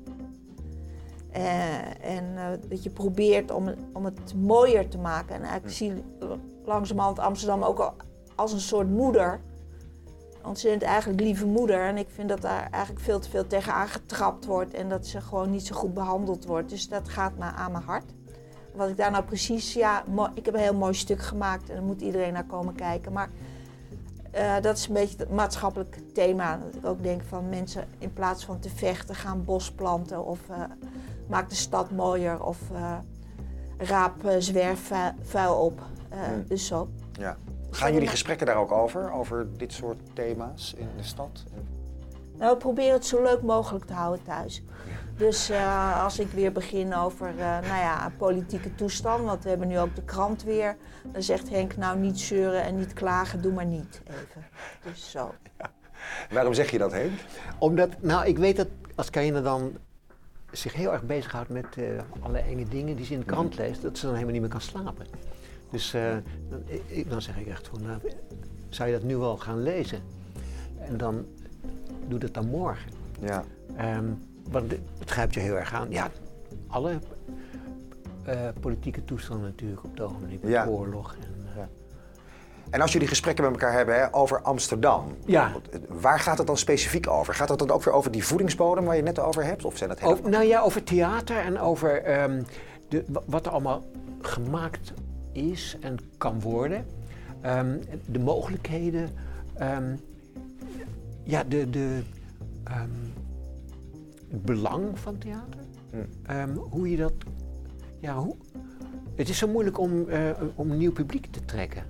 Eh, 1.32 2.06
en 2.18 2.38
eh, 2.38 2.46
dat 2.70 2.84
je 2.84 2.90
probeert 2.90 3.52
om, 3.52 3.68
het- 3.68 3.78
om 3.94 4.06
het 4.06 4.34
mooier 4.36 4.90
te 4.90 4.98
maken. 4.98 5.36
En 5.36 5.42
eigenlijk 5.42 5.74
zie 5.74 5.88
je 5.96 6.02
langzamerhand 6.66 7.20
Amsterdam 7.20 7.64
ook 7.64 7.80
al 7.80 7.94
als 8.36 8.52
een 8.54 8.60
soort 8.60 8.90
moeder. 8.90 9.40
Ontzettend 10.44 10.84
eigenlijk 10.84 11.22
lieve 11.22 11.46
moeder. 11.46 11.80
En 11.88 11.98
ik 11.98 12.08
vind 12.10 12.30
dat 12.30 12.42
daar 12.42 12.68
eigenlijk 12.72 13.04
veel 13.06 13.20
te 13.20 13.30
veel 13.30 13.48
tegen 13.48 13.74
aangetrapt 13.74 14.46
wordt. 14.46 14.74
En 14.74 14.90
dat 14.90 15.08
ze 15.08 15.22
gewoon 15.22 15.50
niet 15.52 15.66
zo 15.68 15.76
goed 15.76 15.94
behandeld 15.94 16.46
wordt. 16.46 16.70
Dus 16.70 16.90
dat 16.90 17.10
gaat 17.10 17.38
me 17.38 17.44
aan 17.44 17.72
mijn 17.72 17.84
hart. 17.84 18.12
Wat 18.76 18.90
ik 18.90 18.98
daar 18.98 19.12
nou 19.12 19.24
precies, 19.24 19.74
ja, 19.74 20.04
ik 20.34 20.46
heb 20.46 20.54
een 20.54 20.60
heel 20.60 20.74
mooi 20.74 20.94
stuk 20.94 21.22
gemaakt 21.22 21.70
en 21.70 21.76
daar 21.76 21.84
moet 21.84 22.02
iedereen 22.02 22.34
naar 22.34 22.46
komen 22.46 22.76
kijken. 22.76 23.14
Maar 23.14 23.30
eh, 24.34 24.56
dat 24.62 24.78
is 24.78 24.88
een 24.88 24.94
beetje 24.94 25.18
het 25.18 25.30
maatschappelijk 25.30 25.98
thema. 26.14 26.58
Dat 26.58 26.76
ik 26.76 26.86
ook 26.86 27.04
denk 27.04 27.22
van 27.28 27.50
mensen 27.50 27.88
in 27.98 28.14
plaats 28.14 28.46
van 28.46 28.60
te 28.60 28.70
vechten 28.70 29.16
gaan 29.16 29.44
bos 29.44 29.72
planten 29.72 30.26
of 30.26 30.40
eh, 30.50 30.64
maak 31.28 31.50
de 31.50 31.56
stad 31.56 31.92
mooier 31.92 32.44
of 32.44 32.58
eh, 32.72 32.98
raap 33.78 34.14
zwerfvuil 34.38 35.56
op. 35.56 35.82
Hmm. 36.10 36.44
Dus 36.48 36.68
zo. 36.68 36.90
Ja. 37.12 37.38
Gaan 37.70 37.94
jullie 37.94 38.08
gesprekken 38.08 38.46
daar 38.46 38.56
ook 38.56 38.72
over? 38.72 39.12
Over 39.12 39.48
dit 39.58 39.74
soort 39.74 39.98
thema's 40.14 40.74
in 40.78 40.88
de 40.98 41.04
stad? 41.04 41.44
Nou, 42.38 42.52
we 42.52 42.58
proberen 42.58 42.94
het 42.94 43.06
zo 43.06 43.24
leuk 43.24 43.42
mogelijk 43.42 43.86
te 43.86 43.94
houden 43.94 44.24
thuis. 44.24 44.64
Dus 45.24 45.50
eh, 45.50 46.04
als 46.04 46.20
ik 46.20 46.28
weer 46.32 46.52
begin 46.52 46.96
over 46.96 47.28
eh, 47.28 47.36
nou 47.46 47.64
ja, 47.66 48.12
politieke 48.18 48.76
toestand, 48.76 49.24
want 49.26 49.44
we 49.44 49.50
hebben 49.50 49.68
nu 49.68 49.80
ook 49.80 49.96
de 49.96 50.02
krant 50.04 50.44
weer, 50.44 50.76
dan 51.12 51.24
zegt 51.24 51.50
Henk 51.50 51.78
nou 51.78 52.00
niet 52.00 52.20
zeuren 52.20 52.64
en 52.64 52.78
niet 52.78 52.94
klagen, 52.94 53.42
doe 53.42 53.54
maar 53.54 53.66
niet 53.66 54.02
even. 54.08 54.46
Dus 54.84 55.12
zo. 55.12 55.34
Waarom 56.32 56.54
zeg 56.54 56.72
je 56.72 56.78
dat, 56.78 56.92
Henk? 56.92 57.12
Omdat, 57.60 57.90
nou, 58.02 58.26
ik 58.28 58.38
weet 58.38 58.56
dat 58.56 58.68
als 58.96 59.10
Carina 59.10 59.42
dan 59.42 59.72
zich 60.52 60.74
heel 60.74 60.92
erg 60.92 61.04
bezighoudt 61.04 61.50
met 61.50 61.66
eh 61.78 61.86
alle 62.20 62.40
enge 62.40 62.66
dingen 62.68 62.96
die 62.96 63.06
ze 63.06 63.14
in 63.14 63.20
de 63.20 63.26
krant 63.26 63.58
leest, 63.58 63.82
dat 63.82 63.98
ze 63.98 64.02
dan 64.06 64.12
helemaal 64.14 64.34
niet 64.34 64.42
meer 64.42 64.52
kan 64.52 64.62
slapen. 64.62 65.06
Dus 65.72 65.94
eh, 65.94 66.16
dan, 66.50 66.64
ik- 66.88 67.10
dan 67.10 67.22
zeg 67.22 67.38
ik 67.38 67.48
echt 67.48 67.68
van, 67.68 67.82
nou, 67.82 68.00
zou 68.70 68.90
je 68.90 68.96
dat 68.96 69.04
nu 69.04 69.18
wel 69.18 69.38
gaan 69.38 69.62
lezen? 69.64 70.00
En 70.80 70.98
dan 70.98 71.26
doe 72.08 72.20
dat 72.20 72.34
dan 72.34 72.46
morgen. 72.48 72.92
Ja. 73.20 73.44
Ehm, 73.78 74.06
want 74.52 74.72
het 75.00 75.10
grijpt 75.10 75.34
je 75.34 75.40
heel 75.40 75.56
erg 75.56 75.74
aan. 75.74 75.88
Ja, 75.92 76.10
alle 76.68 77.00
eh, 78.24 78.40
politieke 78.60 79.06
toestanden 79.06 79.46
natuurlijk 79.50 79.84
op 79.84 79.92
het 79.92 80.00
ogenblik. 80.02 80.42
Met 80.44 80.52
Ja. 80.52 80.68
oorlog. 80.68 81.16
En, 81.22 81.46
eh, 81.50 81.56
Ja. 81.56 81.68
En 82.70 82.82
als 82.82 82.92
jullie 82.94 83.08
gesprekken 83.08 83.44
met 83.44 83.54
elkaar 83.54 83.74
hebben 83.74 83.96
hè, 83.96 84.14
over 84.16 84.42
Amsterdam, 84.42 85.16
Ja. 85.26 85.52
waar 85.90 86.20
gaat 86.20 86.38
het 86.38 86.48
dan 86.48 86.58
specifiek 86.58 87.08
over? 87.10 87.34
Gaat 87.34 87.50
het 87.50 87.60
dan 87.60 87.72
ook 87.72 87.84
weer 87.84 87.94
over 87.94 88.12
die 88.12 88.24
voedingsbodem 88.26 88.86
waar 88.86 88.96
je 88.96 89.02
net 89.02 89.20
over 89.20 89.44
hebt? 89.46 89.66
Of 89.66 89.78
zijn 89.78 89.90
dat. 89.90 90.04
Over, 90.04 90.30
nou 90.30 90.44
ja, 90.46 90.62
over 90.62 90.84
theater 90.84 91.38
en 91.38 91.60
over 91.60 92.04
ehm, 92.04 92.44
de, 92.90 93.04
wa- 93.08 93.22
wat 93.26 93.46
er 93.46 93.52
allemaal 93.52 93.84
gemaakt 94.22 94.94
is 95.32 95.78
en 95.82 95.98
kan 96.18 96.42
worden. 96.42 96.86
Ehm, 97.42 97.78
de 98.06 98.20
mogelijkheden. 98.20 99.10
ehm, 99.54 99.96
ja, 101.24 101.44
de, 101.44 101.70
de, 101.70 102.02
het 104.34 104.42
belang 104.42 105.00
van 105.00 105.18
theater. 105.18 105.60
Ehm, 106.24 106.56
hoe 106.56 106.90
je 106.90 106.98
dat. 106.98 107.14
Ja, 108.00 108.16
hoe, 108.16 108.36
het 109.16 109.30
is 109.30 109.38
zo 109.38 109.48
moeilijk 109.48 109.80
om, 109.80 110.10
eh, 110.10 110.30
om 110.56 110.72
een 110.72 110.78
nieuw 110.78 110.92
publiek 110.92 111.26
te 111.32 111.46
trekken. 111.46 111.84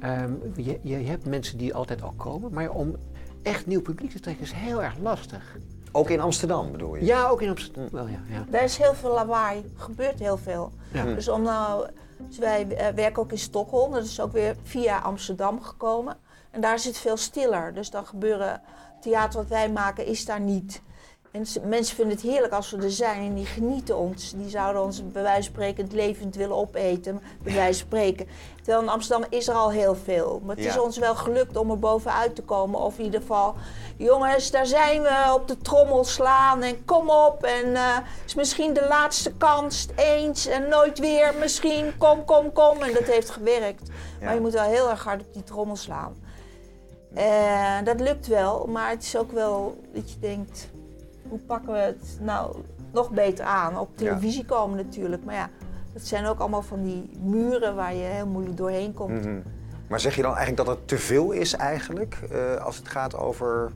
Ehm, 0.00 0.32
je, 0.56 0.78
je 0.82 0.94
hebt 0.94 1.26
mensen 1.26 1.58
die 1.58 1.74
altijd 1.74 2.02
al 2.02 2.14
komen, 2.16 2.52
maar 2.52 2.70
om 2.70 2.96
echt 3.42 3.66
nieuw 3.66 3.82
publiek 3.82 4.10
te 4.10 4.20
trekken 4.20 4.44
is 4.44 4.52
heel 4.52 4.82
erg 4.82 4.98
lastig. 4.98 5.56
Ook 5.92 6.10
in 6.10 6.20
Amsterdam 6.20 6.72
bedoel 6.72 6.96
je? 6.96 7.04
Ja, 7.04 7.28
ook 7.28 7.42
in 7.42 7.48
Amsterdam. 7.48 7.88
Wel, 7.90 8.06
ja, 8.06 8.20
ja. 8.28 8.44
Daar 8.50 8.64
is 8.64 8.76
heel 8.76 8.94
veel 8.94 9.12
lawaai, 9.12 9.58
er 9.58 9.80
gebeurt 9.80 10.18
heel 10.18 10.36
veel. 10.36 10.72
Ja. 10.92 11.04
Dus, 11.04 11.28
om 11.28 11.42
nou, 11.42 11.86
dus 12.28 12.38
wij 12.38 12.68
eh, 12.68 12.94
werken 12.94 13.22
ook 13.22 13.30
in 13.30 13.38
Stockholm, 13.38 13.92
dat 13.92 14.04
is 14.04 14.20
ook 14.20 14.32
weer 14.32 14.56
via 14.62 14.98
Amsterdam 14.98 15.62
gekomen. 15.62 16.16
En 16.50 16.60
daar 16.60 16.74
is 16.74 16.84
het 16.84 16.98
veel 16.98 17.16
stiller, 17.16 17.74
dus 17.74 17.90
dan 17.90 18.06
gebeuren, 18.06 18.60
theater 19.00 19.40
wat 19.40 19.48
wij 19.48 19.70
maken 19.70 20.06
is 20.06 20.24
daar 20.24 20.40
niet. 20.40 20.82
En 21.30 21.44
mensen 21.62 21.96
vinden 21.96 22.14
het 22.16 22.24
heerlijk 22.24 22.52
als 22.52 22.70
we 22.70 22.82
er 22.82 22.90
zijn 22.90 23.26
en 23.26 23.34
die 23.34 23.46
genieten 23.46 23.96
ons. 23.96 24.32
Die 24.36 24.48
zouden 24.48 24.82
ons 24.82 25.12
bij 25.12 25.22
wijze 25.22 25.42
van 25.42 25.52
spreken 25.52 25.84
het 25.84 25.92
levend 25.92 26.36
willen 26.36 26.56
opeten, 26.56 27.22
bij 27.42 27.54
wijze 27.54 27.78
van 27.78 27.88
spreken. 27.88 28.26
Terwijl 28.56 28.82
in 28.82 28.88
Amsterdam 28.88 29.26
is 29.30 29.48
er 29.48 29.54
al 29.54 29.70
heel 29.70 29.94
veel. 29.94 30.40
Maar 30.44 30.56
het 30.56 30.64
is 30.64 30.78
ons 30.78 30.98
wel 30.98 31.14
gelukt 31.14 31.56
om 31.56 31.70
er 31.70 31.78
bovenuit 31.78 32.34
te 32.34 32.42
komen. 32.42 32.80
Of 32.80 32.98
in 32.98 33.04
ieder 33.04 33.20
geval, 33.20 33.54
jongens, 33.96 34.50
daar 34.50 34.66
zijn 34.66 35.02
we, 35.02 35.32
op 35.34 35.48
de 35.48 35.58
trommel 35.58 36.04
slaan 36.04 36.62
en 36.62 36.84
kom 36.84 37.10
op. 37.10 37.42
En 37.42 37.74
eh 37.74 37.96
is 38.26 38.34
misschien 38.34 38.72
de 38.72 38.86
laatste 38.88 39.32
kans, 39.32 39.88
eens 39.96 40.46
en 40.46 40.68
nooit 40.68 40.98
weer. 40.98 41.34
Misschien, 41.38 41.92
kom, 41.98 42.24
kom, 42.24 42.52
kom. 42.52 42.82
En 42.82 42.92
dat 42.92 43.02
heeft 43.02 43.30
gewerkt. 43.30 43.88
Ja. 43.88 44.24
Maar 44.24 44.34
je 44.34 44.40
moet 44.40 44.52
wel 44.52 44.62
heel 44.62 44.90
erg 44.90 45.04
hard 45.04 45.20
op 45.20 45.32
die 45.32 45.44
trommel 45.44 45.76
slaan. 45.76 46.16
En 47.14 47.84
dat 47.84 48.00
lukt 48.00 48.26
wel, 48.26 48.66
maar 48.66 48.90
het 48.90 49.02
is 49.02 49.16
ook 49.16 49.32
wel 49.32 49.76
dat 49.94 50.12
je 50.12 50.18
denkt, 50.18 50.68
hoe 51.30 51.38
pakken 51.38 51.72
we 51.72 51.78
het 51.78 52.18
nou 52.20 52.56
nog 52.92 53.10
beter 53.10 53.44
aan? 53.44 53.78
Op 53.78 53.96
televisie 53.96 54.44
komen 54.44 54.76
natuurlijk, 54.76 55.24
maar 55.24 55.34
ja, 55.34 55.50
dat 55.92 56.02
zijn 56.02 56.26
ook 56.26 56.38
allemaal 56.38 56.62
van 56.62 56.82
die 56.82 57.10
muren 57.22 57.74
waar 57.74 57.94
je 57.94 58.02
heel 58.02 58.26
moeilijk 58.26 58.56
doorheen 58.56 58.94
komt. 58.94 59.24
Mhm. 59.24 59.40
Maar 59.88 60.00
zeg 60.00 60.16
je 60.16 60.22
dan 60.22 60.36
eigenlijk 60.36 60.66
dat 60.66 60.76
het 60.76 60.88
te 60.88 60.98
veel 60.98 61.30
is 61.30 61.52
eigenlijk, 61.54 62.18
eh, 62.30 62.54
als 62.56 62.76
het 62.76 62.88
gaat 62.88 63.16
over 63.16 63.72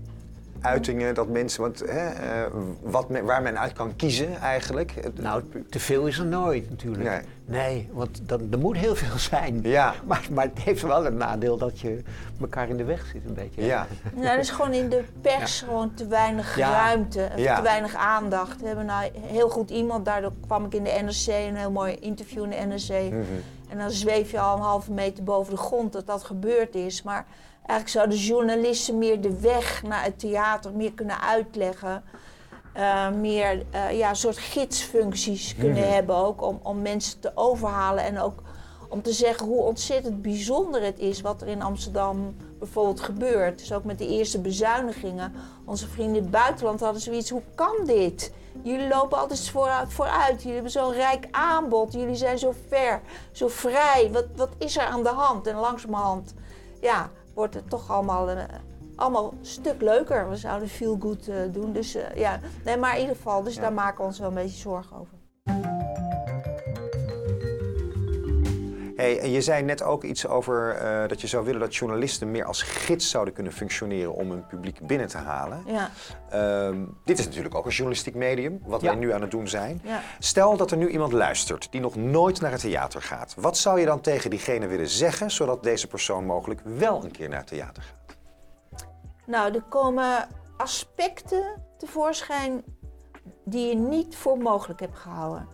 uitingen, 0.65 1.15
dat 1.15 1.29
mensen, 1.29 1.61
want, 1.61 1.79
hè, 1.79 2.09
eh, 2.09 2.53
wat 2.83 3.09
men- 3.09 3.25
waar 3.25 3.43
men 3.43 3.59
uit 3.59 3.73
kan 3.73 3.97
kiezen 3.97 4.37
eigenlijk? 4.41 4.91
Het- 5.01 5.19
Nou, 5.23 5.43
te 5.71 5.81
veel 5.81 6.07
is 6.07 6.19
er 6.19 6.27
nooit 6.27 6.71
natuurlijk. 6.71 7.05
Nee. 7.05 7.21
Nee, 7.47 7.89
want 7.93 8.21
dan, 8.29 8.41
er 8.51 8.59
moet 8.59 8.77
heel 8.77 8.95
veel 8.95 9.19
zijn. 9.19 9.61
Ja. 9.63 9.95
Maar, 10.07 10.27
maar 10.33 10.45
het 10.45 10.59
heeft 10.63 10.83
wel 10.83 11.07
een 11.07 11.17
nadeel 11.17 11.57
dat 11.59 11.81
je 11.81 12.03
elkaar 12.41 12.69
in 12.69 12.77
de 12.77 12.85
weg 12.85 13.07
zit 13.13 13.25
een 13.27 13.35
beetje. 13.35 13.65
Ja. 13.65 13.87
Nou, 14.15 14.27
er 14.27 14.39
is 14.39 14.51
gewoon 14.51 14.73
in 14.73 14.89
de 14.89 15.05
pers 15.21 15.61
gewoon 15.61 15.95
te 15.95 16.07
weinig 16.07 16.57
Ja. 16.57 16.71
ruimte, 16.71 17.29
Ja. 17.37 17.57
te 17.57 17.63
weinig 17.63 17.95
aandacht. 17.95 18.61
We 18.61 18.67
hebben 18.67 18.87
nou 18.87 19.11
heel 19.21 19.49
goed 19.49 19.71
iemand, 19.71 20.05
daardoor 20.05 20.33
kwam 20.47 20.65
ik 20.65 20.75
in 20.75 20.85
de 20.85 21.01
NRC, 21.05 21.27
een 21.49 21.57
heel 21.57 21.71
mooi 21.71 21.95
interview 22.01 22.43
in 22.45 22.51
de 22.51 22.57
NRC. 22.75 23.11
Mhm. 23.11 23.23
En 23.69 23.79
dan 23.79 23.91
zweef 23.91 24.31
je 24.31 24.41
al 24.41 24.57
een 24.57 24.63
halve 24.63 24.93
meter 24.93 25.25
boven 25.25 25.53
de 25.55 25.61
grond 25.61 25.93
dat 25.93 26.07
dat 26.07 26.25
gebeurd 26.25 26.75
is. 26.75 27.03
Maar 27.03 27.27
eigenlijk 27.67 27.89
zouden 27.89 28.19
journalisten 28.19 28.99
meer 28.99 29.21
de 29.21 29.41
weg 29.41 29.83
naar 29.83 30.05
het 30.05 30.19
theater 30.19 30.73
meer 30.73 30.93
kunnen 30.93 31.21
uitleggen. 31.21 32.05
Eh, 32.73 33.11
meer 33.11 33.63
eh, 33.71 33.99
ja, 33.99 34.09
een 34.09 34.17
soort 34.17 34.39
gidsfuncties 34.39 35.55
kunnen 35.57 35.83
Mhm. 35.83 35.93
hebben 35.93 36.17
ook 36.17 36.43
om, 36.43 36.61
om 36.63 36.83
mensen 36.83 37.21
te 37.21 37.33
overhalen. 37.35 38.05
En 38.05 38.19
ook 38.21 38.43
om 38.89 39.03
te 39.03 39.13
zeggen 39.13 39.47
hoe 39.47 39.63
ontzettend 39.63 40.23
bijzonder 40.23 40.83
het 40.83 40.99
is 40.99 41.21
wat 41.21 41.43
er 41.43 41.49
in 41.49 41.63
Amsterdam 41.63 42.37
bijvoorbeeld 42.59 43.01
gebeurt. 43.01 43.59
Dus 43.59 43.73
ook 43.73 43.85
met 43.85 43.99
de 43.99 44.09
eerste 44.09 44.41
bezuinigingen. 44.41 45.33
Onze 45.65 45.89
vrienden 45.89 46.17
in 46.17 46.23
het 46.23 46.31
buitenland 46.31 46.81
hadden 46.81 47.01
zoiets, 47.03 47.31
hoe 47.31 47.43
kan 47.55 47.77
dit? 47.85 48.33
Jullie 48.63 48.89
lopen 48.89 49.19
altijd 49.19 49.49
vooruit, 49.51 49.93
vooruit. 49.93 50.39
Jullie 50.39 50.55
hebben 50.55 50.71
zo'n 50.73 50.93
rijk 50.93 51.29
aanbod. 51.31 51.93
Jullie 51.93 52.15
zijn 52.15 52.39
zo 52.39 52.55
ver, 52.69 53.01
zo 53.33 53.49
vrij. 53.49 54.09
Wat, 54.13 54.27
wat 54.37 54.51
is 54.59 54.77
er 54.77 54.85
aan 54.85 55.03
de 55.03 55.09
hand? 55.09 55.47
En 55.47 55.57
langzamerhand 55.57 56.35
ja, 56.81 57.11
wordt 57.35 57.55
het 57.55 57.71
toch 57.71 57.91
allemaal, 57.91 58.31
eh, 58.31 58.45
allemaal 58.97 59.33
een 59.33 59.47
stuk 59.47 59.81
leuker. 59.83 60.29
We 60.31 60.37
zouden 60.37 60.69
feel 60.69 60.97
good 61.01 61.29
eh, 61.29 61.37
doen. 61.53 61.73
Dus 61.73 61.95
eh, 61.95 62.17
ja, 62.17 62.41
nee, 62.65 62.77
maar 62.77 62.95
in 62.95 63.01
ieder 63.01 63.17
geval, 63.17 63.43
dus 63.43 63.55
Ja. 63.55 63.61
daar 63.61 63.73
maken 63.73 63.99
we 63.99 64.05
ons 64.05 64.19
wel 64.19 64.29
een 64.29 64.35
beetje 64.35 64.61
zorgen 64.61 64.97
over. 64.97 65.13
Hey, 69.05 69.21
en 69.21 69.31
je 69.31 69.41
zei 69.41 69.63
net 69.63 69.83
ook 69.83 70.05
iets 70.05 70.27
over 70.27 70.77
eh, 70.77 71.09
dat 71.09 71.21
je 71.21 71.27
zou 71.27 71.45
willen 71.45 71.61
dat 71.61 71.77
journalisten 71.77 72.31
meer 72.31 72.45
als 72.45 72.63
gids 72.63 73.11
zouden 73.11 73.35
kunnen 73.35 73.53
functioneren 73.53 74.15
om 74.15 74.31
hun 74.31 74.47
publiek 74.47 74.87
binnen 74.87 75.09
te 75.09 75.19
halen. 75.19 75.63
Ja, 75.67 75.91
Ehm, 76.31 76.85
dit 77.05 77.19
is 77.19 77.25
natuurlijk 77.25 77.55
ook 77.55 77.65
een 77.65 77.71
journalistiek 77.71 78.15
medium, 78.15 78.61
wat 78.67 78.81
Ja. 78.81 78.87
wij 78.87 78.97
nu 78.97 79.13
aan 79.13 79.21
het 79.21 79.31
doen 79.31 79.49
zijn. 79.49 79.81
ja. 79.85 80.01
Stel 80.19 80.57
dat 80.57 80.71
er 80.71 80.77
nu 80.77 80.89
iemand 80.89 81.13
luistert 81.13 81.69
die 81.71 81.81
nog 81.81 81.97
nooit 81.97 82.41
naar 82.41 82.51
het 82.53 82.61
theater 82.61 83.03
gaat. 83.03 83.35
Wat 83.39 83.59
zou 83.59 83.81
je 83.81 83.87
dan 83.87 84.01
tegen 84.01 84.31
diegene 84.31 84.67
willen 84.67 84.89
zeggen, 84.89 85.31
zodat 85.31 85.63
deze 85.63 85.87
persoon 85.87 86.25
mogelijk 86.25 86.61
wel 86.65 87.05
een 87.05 87.11
keer 87.11 87.29
naar 87.29 87.39
het 87.39 87.47
theater 87.47 87.83
gaat? 87.83 88.17
Nou, 89.27 89.55
er 89.55 89.63
komen 89.69 90.29
aspecten 90.57 91.63
tevoorschijn 91.79 92.65
die 93.45 93.69
je 93.69 93.75
niet 93.75 94.17
voor 94.17 94.39
mogelijk 94.39 94.81
hebt 94.81 94.99
gehouden. 94.99 95.49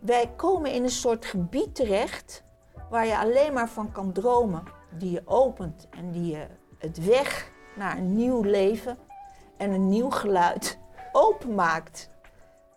Wij 0.00 0.30
komen 0.36 0.72
in 0.72 0.82
een 0.82 0.90
soort 0.90 1.24
gebied 1.26 1.74
terecht 1.74 2.42
waar 2.90 3.06
je 3.06 3.18
alleen 3.18 3.52
maar 3.52 3.68
van 3.68 3.92
kan 3.92 4.12
dromen. 4.12 4.62
Die 4.90 5.10
je 5.10 5.22
opent 5.24 5.86
en 5.90 6.10
die 6.10 6.36
je 6.36 6.46
het 6.78 7.04
weg 7.04 7.50
naar 7.76 7.96
een 7.96 8.16
nieuw 8.16 8.42
leven 8.42 8.98
en 9.56 9.70
een 9.70 9.88
nieuw 9.88 10.10
geluid 10.10 10.78
openmaakt. 11.12 12.08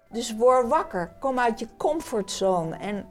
Dus 0.09 0.35
word 0.35 0.67
wakker, 0.67 1.15
kom 1.19 1.39
uit 1.39 1.59
je 1.59 1.67
comfortzone 1.77 2.75
en 2.75 3.05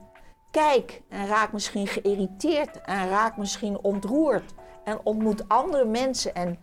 kijk 0.50 1.02
en 1.08 1.26
raak 1.26 1.52
misschien 1.52 1.86
geïrriteerd 1.86 2.80
en 2.80 3.08
raak 3.08 3.36
misschien 3.36 3.78
ontroerd 3.82 4.54
en 4.84 5.00
ontmoet 5.02 5.48
andere 5.48 5.84
mensen 5.84 6.34
en 6.34 6.58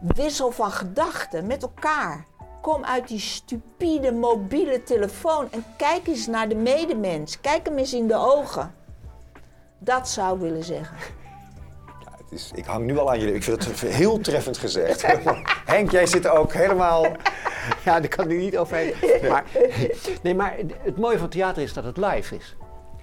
wissel 0.00 0.50
van 0.50 0.70
gedachten 0.70 1.46
met 1.46 1.62
elkaar. 1.62 2.26
Kom 2.60 2.84
uit 2.84 3.08
die 3.08 3.18
stupide 3.18 4.12
mobiele 4.12 4.82
telefoon 4.82 5.50
en 5.50 5.64
kijk 5.76 6.06
eens 6.06 6.26
naar 6.26 6.48
de 6.48 6.54
medemens. 6.54 7.40
Kijk 7.40 7.66
hem 7.66 7.78
eens 7.78 7.92
in 7.92 8.06
de 8.06 8.16
ogen. 8.16 8.74
Dat 9.78 10.08
zou 10.08 10.34
ik 10.34 10.40
willen 10.40 10.64
zeggen. 10.64 10.96
Ja, 12.04 12.10
het 12.18 12.32
is, 12.32 12.50
ik 12.54 12.64
hang 12.64 12.86
nu 12.86 12.98
al 12.98 13.10
aan 13.10 13.20
je. 13.20 13.34
Ik 13.34 13.42
vind 13.42 13.64
het 13.64 13.80
heel 14.02 14.18
treffend 14.20 14.58
gezegd. 14.58 15.02
Henk, 15.74 15.90
jij 15.90 16.06
zit 16.06 16.28
ook 16.28 16.52
helemaal. 16.52 17.06
Ja, 17.84 18.00
daar 18.00 18.08
kan 18.08 18.30
ik 18.30 18.38
niet 18.38 18.58
overheen. 18.58 18.94
Maar, 19.28 19.44
nee, 20.22 20.34
maar 20.34 20.56
het 20.82 20.96
mooie 20.96 21.18
van 21.18 21.28
theater 21.28 21.62
is 21.62 21.72
dat 21.72 21.84
het 21.84 21.96
live 21.96 22.36
is. 22.36 22.56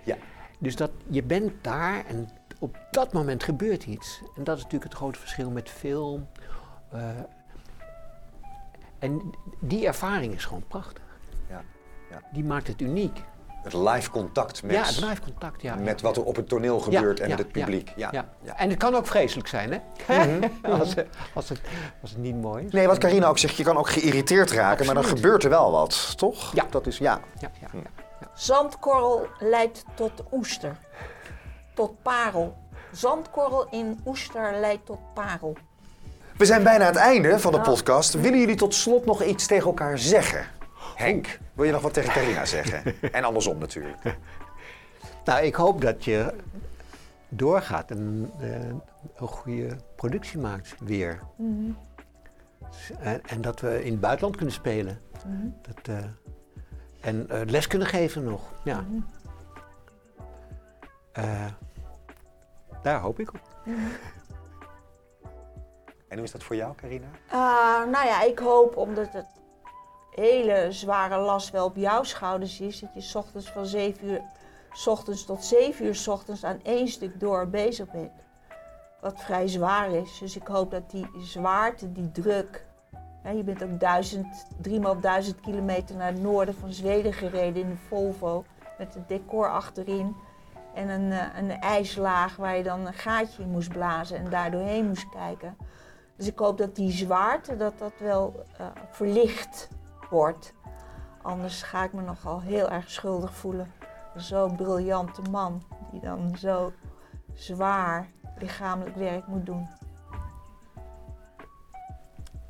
Ja. 0.04 0.18
Dus 0.60 0.76
dat 0.76 0.92
je 1.10 1.24
bent 1.24 1.52
daar 1.62 2.06
en 2.06 2.30
op 2.60 2.78
dat 2.92 3.14
moment 3.14 3.44
gebeurt 3.44 3.86
iets. 3.86 4.22
En 4.36 4.44
dat 4.44 4.58
is 4.58 4.64
natuurlijk 4.64 4.92
het 4.92 5.00
grote 5.00 5.20
verschil 5.20 5.52
met 5.52 5.70
film. 5.70 6.28
Eh, 6.92 7.00
en 9.00 9.22
die 9.60 9.88
ervaring 9.88 10.34
is 10.34 10.46
gewoon 10.46 10.64
prachtig. 10.68 11.04
Ja, 11.50 11.64
ja. 12.10 12.22
Die 12.32 12.44
maakt 12.44 12.68
het 12.68 12.82
uniek. 12.82 13.22
Het 13.66 13.74
live 13.74 14.10
contact 14.10 14.64
met, 14.64 14.72
ja, 14.72 14.84
het 14.84 15.00
live 15.02 15.22
contact. 15.22 15.62
Ja, 15.62 15.76
met 15.76 16.02
wat 16.02 16.18
er 16.18 16.24
op 16.24 16.36
het 16.36 16.48
toneel 16.50 16.78
Ja, 16.78 16.84
gebeurt 16.84 17.20
en 17.20 17.30
ja, 17.30 17.36
met 17.36 17.44
het 17.44 17.52
publiek. 17.52 17.94
Ja, 17.96 18.10
Ja. 18.12 18.26
ja. 18.42 18.58
En 18.58 18.70
het 18.70 18.78
kan 18.78 18.96
ook 18.96 19.08
vreselijk 19.08 19.48
zijn, 19.48 19.72
hè? 19.72 19.80
als, 20.80 20.96
als, 21.34 21.50
het, 21.50 21.60
als 22.02 22.12
het 22.12 22.20
niet 22.20 22.42
mooi 22.42 22.66
is. 22.66 22.72
Nee, 22.72 22.88
wat 22.88 22.98
Carina 22.98 23.28
ook 23.28 23.38
zegt, 23.38 23.56
je 23.56 23.64
kan 23.64 23.78
ook 23.78 23.90
geïrriteerd 23.90 24.52
raken, 24.52 24.86
maar 24.86 24.96
dan 24.96 25.06
gebeurt 25.06 25.44
er 25.44 25.50
wel 25.50 25.72
wat, 25.72 26.14
toch? 26.18 26.54
Ja. 26.54 26.66
Dat 26.70 26.88
is, 26.88 26.98
ja. 26.98 27.20
Ja, 27.40 27.52
ja, 27.62 27.68
ja. 27.74 28.28
Zandkorrel 28.34 29.28
leidt 29.40 29.84
tot 29.94 30.12
oester. 30.32 30.78
Tot 31.74 32.02
parel. 32.02 32.58
Zandkorrel 32.92 33.68
in 33.72 34.00
oester 34.06 34.56
leidt 34.60 34.86
tot 34.86 35.00
parel. 35.14 35.58
We 36.38 36.46
zijn 36.46 36.64
bijna 36.64 36.86
aan 36.86 36.92
het 36.94 37.02
einde 37.02 37.40
van 37.40 37.52
de 37.52 37.62
podcast. 37.62 38.14
Willen 38.14 38.40
jullie 38.40 38.56
tot 38.56 38.74
slot 38.74 39.06
nog 39.06 39.24
iets 39.24 39.48
tegen 39.48 39.66
elkaar 39.66 39.98
zeggen? 39.98 40.46
Henk, 40.96 41.40
wil 41.54 41.66
je 41.66 41.72
nog 41.72 41.82
wat 41.82 41.94
tegen 41.94 42.14
Carina 42.14 42.46
zeggen? 42.46 43.02
En 43.12 43.24
andersom 43.24 43.58
natuurlijk. 43.58 43.98
Nou, 45.26 45.46
ik 45.46 45.56
hoop 45.56 45.82
dat 45.82 46.04
je 46.04 46.34
doorgaat 47.30 47.92
en 47.92 48.32
eh, 48.40 48.50
een 49.16 49.28
goede 49.28 49.76
productie 49.96 50.40
maakt 50.40 50.76
weer. 50.80 51.20
Dus, 52.70 52.92
En, 53.00 53.22
en 53.26 53.42
dat 53.42 53.60
we 53.60 53.84
in 53.84 53.92
het 53.92 54.00
buitenland 54.00 54.36
kunnen 54.36 54.56
spelen. 54.56 55.02
Dat, 55.62 55.88
eh, 55.88 56.04
en 57.02 57.30
eh, 57.30 57.42
les 57.46 57.68
kunnen 57.68 57.88
geven 57.88 58.24
nog. 58.24 58.42
Ja. 58.64 58.86
Eh, 61.12 61.46
daar 62.82 63.00
hoop 63.00 63.20
ik 63.20 63.34
op. 63.34 63.40
En 66.08 66.16
hoe 66.18 66.24
is 66.24 66.32
dat 66.32 66.44
voor 66.44 66.56
jou, 66.56 66.76
Carina? 66.76 67.08
Ah, 67.30 67.90
nou 67.92 68.06
ja, 68.06 68.22
ik 68.24 68.40
hoop 68.40 68.78
omdat 68.78 69.14
het 69.14 69.26
hele 70.16 70.68
zware 70.70 71.18
last 71.18 71.50
wel 71.50 71.66
op 71.66 71.76
jouw 71.76 72.04
schouders 72.04 72.60
is. 72.60 72.80
Dat 72.80 72.94
je 72.94 73.02
's 73.02 73.16
ochtends 73.16 73.50
van 73.50 73.66
7 73.66 74.08
uur 74.08 74.22
s 74.76 74.88
ochtends 74.88 75.26
tot 75.26 75.46
7 75.46 75.86
uur 75.86 75.96
s 75.96 76.08
ochtends 76.08 76.44
aan 76.44 76.60
één 76.64 76.88
stuk 76.88 77.20
door 77.20 77.48
bezig 77.48 77.92
bent. 77.92 78.12
Wat 79.02 79.24
vrij 79.24 79.48
zwaar 79.48 79.92
is. 79.92 80.18
Dus 80.20 80.36
ik 80.36 80.48
hoop 80.48 80.72
dat 80.72 80.92
die 80.92 81.08
zwaarte, 81.20 81.92
die 81.92 82.12
druk. 82.12 82.66
Je 83.36 83.44
bent 83.44 83.64
ook 83.64 83.80
duizend, 83.80 84.48
driemaal 84.62 85.00
duizend 85.00 85.40
kilometer 85.40 85.96
naar 85.96 86.12
het 86.12 86.22
noorden 86.22 86.56
van 86.56 86.74
Zweden 86.74 87.14
gereden 87.14 87.62
in 87.62 87.70
een 87.70 87.80
Volvo. 87.88 88.44
Met 88.78 88.94
het 88.94 89.08
decor 89.08 89.50
achterin. 89.50 90.16
En 90.74 90.90
een, 90.90 91.12
eh, 91.12 91.38
een 91.38 91.52
ijslaag 91.52 92.36
waar 92.36 92.58
je 92.58 92.64
dan 92.64 92.86
een 92.86 92.94
gaatje 92.94 93.44
in 93.44 93.50
moest 93.50 93.70
blazen 93.70 94.18
en 94.18 94.30
daar 94.30 94.52
doorheen 94.52 94.88
moest 94.88 95.10
kijken. 95.10 95.58
Dus 96.16 96.28
ik 96.28 96.40
hoop 96.40 96.58
dat 96.58 96.76
die 96.76 96.92
zwaarte, 96.92 97.58
dat 97.58 97.80
dat 97.80 97.94
wel 97.98 98.46
eh, 98.58 98.66
verlicht 98.90 99.70
wordt. 100.10 100.54
Anders 101.22 101.62
ga 101.64 101.84
ik 101.84 101.94
me 101.94 102.02
nogal 102.02 102.42
heel 102.42 102.70
erg 102.70 102.90
schuldig 102.90 103.34
voelen. 103.36 103.72
Zo'n 104.16 104.56
briljante 104.56 105.22
man 105.32 105.64
die 105.92 106.02
dan 106.02 106.36
zo 106.40 106.72
zwaar 107.34 108.08
lichamelijk 108.38 108.96
werk 108.96 109.28
moet 109.28 109.46
doen. 109.46 109.68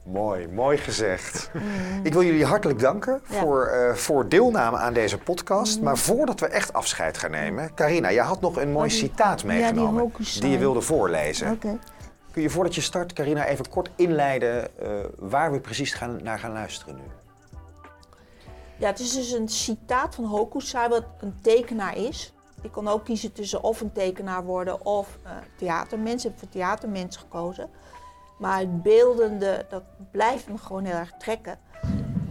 Mooi, 0.06 0.48
mooi 0.48 0.78
gezegd. 0.78 1.52
Ik 2.04 2.13
wil 2.13 2.24
jullie 2.24 2.46
hartelijk 2.46 2.80
danken 2.80 3.22
Ja. 3.30 3.39
voor, 3.39 3.65
eh, 3.65 3.94
voor 3.94 4.30
deelname 4.30 4.78
aan 4.78 4.94
deze 4.94 5.18
podcast. 5.18 5.82
Maar 5.82 5.98
voordat 5.98 6.39
we 6.39 6.48
echt 6.48 6.74
afscheid 6.74 7.18
gaan 7.18 7.32
nemen, 7.32 7.74
Carina, 7.74 8.12
jij 8.12 8.24
had 8.24 8.41
nog 8.41 8.56
een 8.56 8.72
mooi 8.72 8.86
Oh, 8.86 8.89
die- 9.00 9.00
citaat 9.10 9.41
ja, 9.41 9.48
die 9.48 9.58
meegenomen 9.58 10.12
die 10.39 10.50
je 10.50 10.58
wilde 10.58 10.82
voorlezen. 10.82 11.60
Kun 12.32 12.41
je 12.41 12.50
voordat 12.50 12.76
je 12.76 12.82
start, 12.82 13.13
Carina, 13.13 13.46
even 13.46 13.70
kort 13.70 13.89
inleiden 13.96 14.80
eh, 14.80 14.89
waar 15.18 15.52
we 15.52 15.60
precies 15.60 15.94
gaan, 15.94 16.20
naar 16.24 16.39
gaan 16.39 16.52
luisteren 16.52 16.96
nu? 16.96 17.02
Ja, 18.78 18.88
het 18.88 19.00
is 19.00 19.14
dus 19.14 19.32
een 19.32 19.50
citaat 19.50 20.16
van 20.16 20.24
Hokusai, 20.24 20.90
wat 20.90 21.04
een 21.20 21.36
tekenaar 21.42 21.98
is. 21.98 22.34
Ik 22.62 22.72
kon 22.72 22.88
ook 22.88 23.06
kiezen 23.06 23.34
tussen 23.34 23.64
of 23.64 23.82
een 23.82 23.92
tekenaar 23.92 24.44
worden 24.44 24.86
of 24.86 25.18
eh 25.24 25.32
theatermens. 25.58 26.26
Ik 26.26 26.30
heb 26.30 26.40
voor 26.40 26.50
theatermens 26.50 27.18
gekozen. 27.18 27.70
Maar 28.38 28.60
het 28.60 28.84
beeldende, 28.84 29.66
dat 29.70 29.84
blijft 30.12 30.48
me 30.48 30.58
gewoon 30.58 30.84
heel 30.84 30.96
erg 30.96 31.14
trekken. 31.18 31.60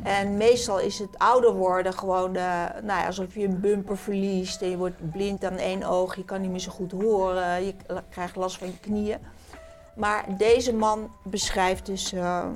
En 0.02 0.36
meestal 0.36 0.80
is 0.80 0.98
het 0.98 1.18
ouder 1.18 1.52
worden 1.54 1.92
gewoon 1.92 2.36
eh, 2.36 2.64
nou 2.82 3.00
ja, 3.00 3.06
alsof 3.06 3.34
je 3.34 3.46
een 3.46 3.60
bumper 3.60 3.96
verliest 3.96 4.62
en 4.62 4.68
je 4.68 4.76
wordt 4.76 5.10
blind 5.10 5.44
aan 5.44 5.56
één 5.56 5.82
oog, 5.82 6.16
je 6.16 6.24
kan 6.24 6.40
niet 6.40 6.50
meer 6.50 6.60
zo 6.60 6.70
goed 6.70 6.92
horen, 6.92 7.64
je 7.64 7.74
krijgt 8.10 8.36
last 8.36 8.58
van 8.58 8.66
je 8.66 8.78
knieën. 8.80 9.18
Maar 9.96 10.24
deze 10.36 10.74
man 10.74 11.10
beschrijft 11.22 11.86
dus 11.86 12.12
eh, 12.12 12.46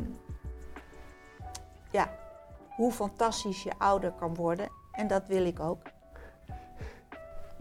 hoe 2.78 2.92
fantastisch 2.92 3.62
je 3.62 3.72
ouder 3.78 4.12
kan 4.12 4.34
worden. 4.34 4.68
En 4.92 5.06
dat 5.06 5.22
wil 5.26 5.44
ik 5.44 5.60
ook. 5.60 5.82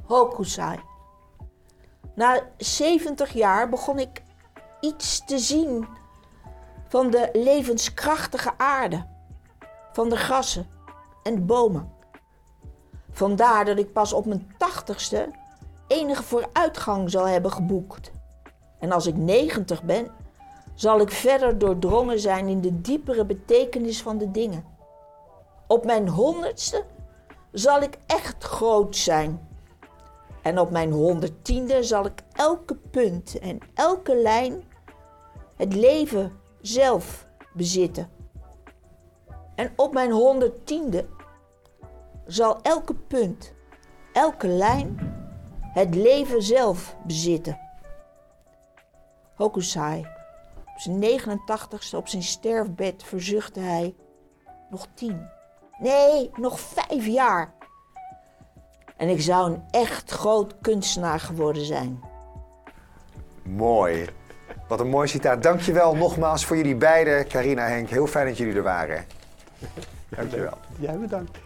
Hokusai. 0.05 0.79
Na 2.13 2.41
70 2.57 3.33
jaar 3.33 3.69
begon 3.69 3.99
ik 3.99 4.21
iets 4.79 5.25
te 5.25 5.39
zien 5.39 5.87
van 6.87 7.09
de 7.09 7.29
levenskrachtige 7.33 8.57
aarde, 8.57 9.05
van 9.91 10.09
de 10.09 10.15
grassen 10.15 10.67
en 11.23 11.45
bomen. 11.45 11.91
Vandaar 13.11 13.65
dat 13.65 13.77
ik 13.77 13.93
pas 13.93 14.13
op 14.13 14.25
mijn 14.25 14.53
tachtigste 14.57 15.29
enige 15.87 16.23
vooruitgang 16.23 17.09
zal 17.09 17.27
hebben 17.27 17.51
geboekt. 17.51 18.11
En 18.79 18.91
als 18.91 19.05
ik 19.05 19.15
90 19.15 19.83
ben, 19.83 20.07
zal 20.73 20.99
ik 20.99 21.11
verder 21.11 21.57
doordrongen 21.57 22.19
zijn 22.19 22.47
in 22.47 22.61
de 22.61 22.81
diepere 22.81 23.25
betekenis 23.25 24.01
van 24.01 24.17
de 24.17 24.31
dingen. 24.31 24.75
Op 25.67 25.85
mijn 25.85 26.07
honderdste 26.07 26.85
zal 27.51 27.81
ik 27.81 27.97
echt 28.05 28.43
groot 28.43 28.95
zijn. 28.95 29.47
En 30.41 30.59
op 30.59 30.71
mijn 30.71 30.91
honderdtiende 30.91 31.83
zal 31.83 32.05
ik 32.05 32.23
elke 32.33 32.75
punt 32.75 33.39
en 33.39 33.59
elke 33.73 34.15
lijn 34.15 34.63
het 35.55 35.73
leven 35.73 36.39
zelf 36.61 37.27
bezitten. 37.53 38.09
En 39.55 39.73
op 39.75 39.93
mijn 39.93 40.11
honderdtiende 40.11 41.05
zal 42.25 42.61
elke 42.61 42.93
punt, 42.93 43.53
elke 44.13 44.47
lijn 44.47 45.15
het 45.73 45.95
leven 45.95 46.43
zelf 46.43 46.95
bezitten. 47.05 47.59
Hokusai. 49.35 50.07
Op 50.73 50.79
zijn 50.79 51.19
89ste, 51.19 51.95
op 51.95 52.07
zijn 52.07 52.23
sterfbed, 52.23 53.03
verzuchtte 53.03 53.59
hij. 53.59 53.95
Nog 54.69 54.87
tien. 54.93 55.35
Nee, 55.79 56.29
nog 56.35 56.59
vijf 56.59 57.05
jaar. 57.05 57.53
En 58.97 59.09
ik 59.09 59.21
zou 59.21 59.51
een 59.51 59.63
echt 59.71 60.11
groot 60.11 60.55
kunstenaar 60.61 61.19
geworden 61.19 61.65
zijn. 61.65 61.99
Mooi. 63.43 64.09
Wat 64.67 64.79
een 64.79 64.89
mooi 64.89 65.07
citaat. 65.07 65.43
Dankjewel 65.43 65.95
nogmaals 65.95 66.45
voor 66.45 66.57
jullie 66.57 66.75
beiden, 66.75 67.27
Carina 67.27 67.65
en 67.65 67.71
Henk. 67.71 67.89
Heel 67.89 68.07
fijn 68.07 68.27
dat 68.27 68.37
jullie 68.37 68.55
er 68.55 68.63
waren. 68.63 69.05
Dankjewel. 70.09 70.57
Jij 70.79 70.97
bedankt. 70.97 71.37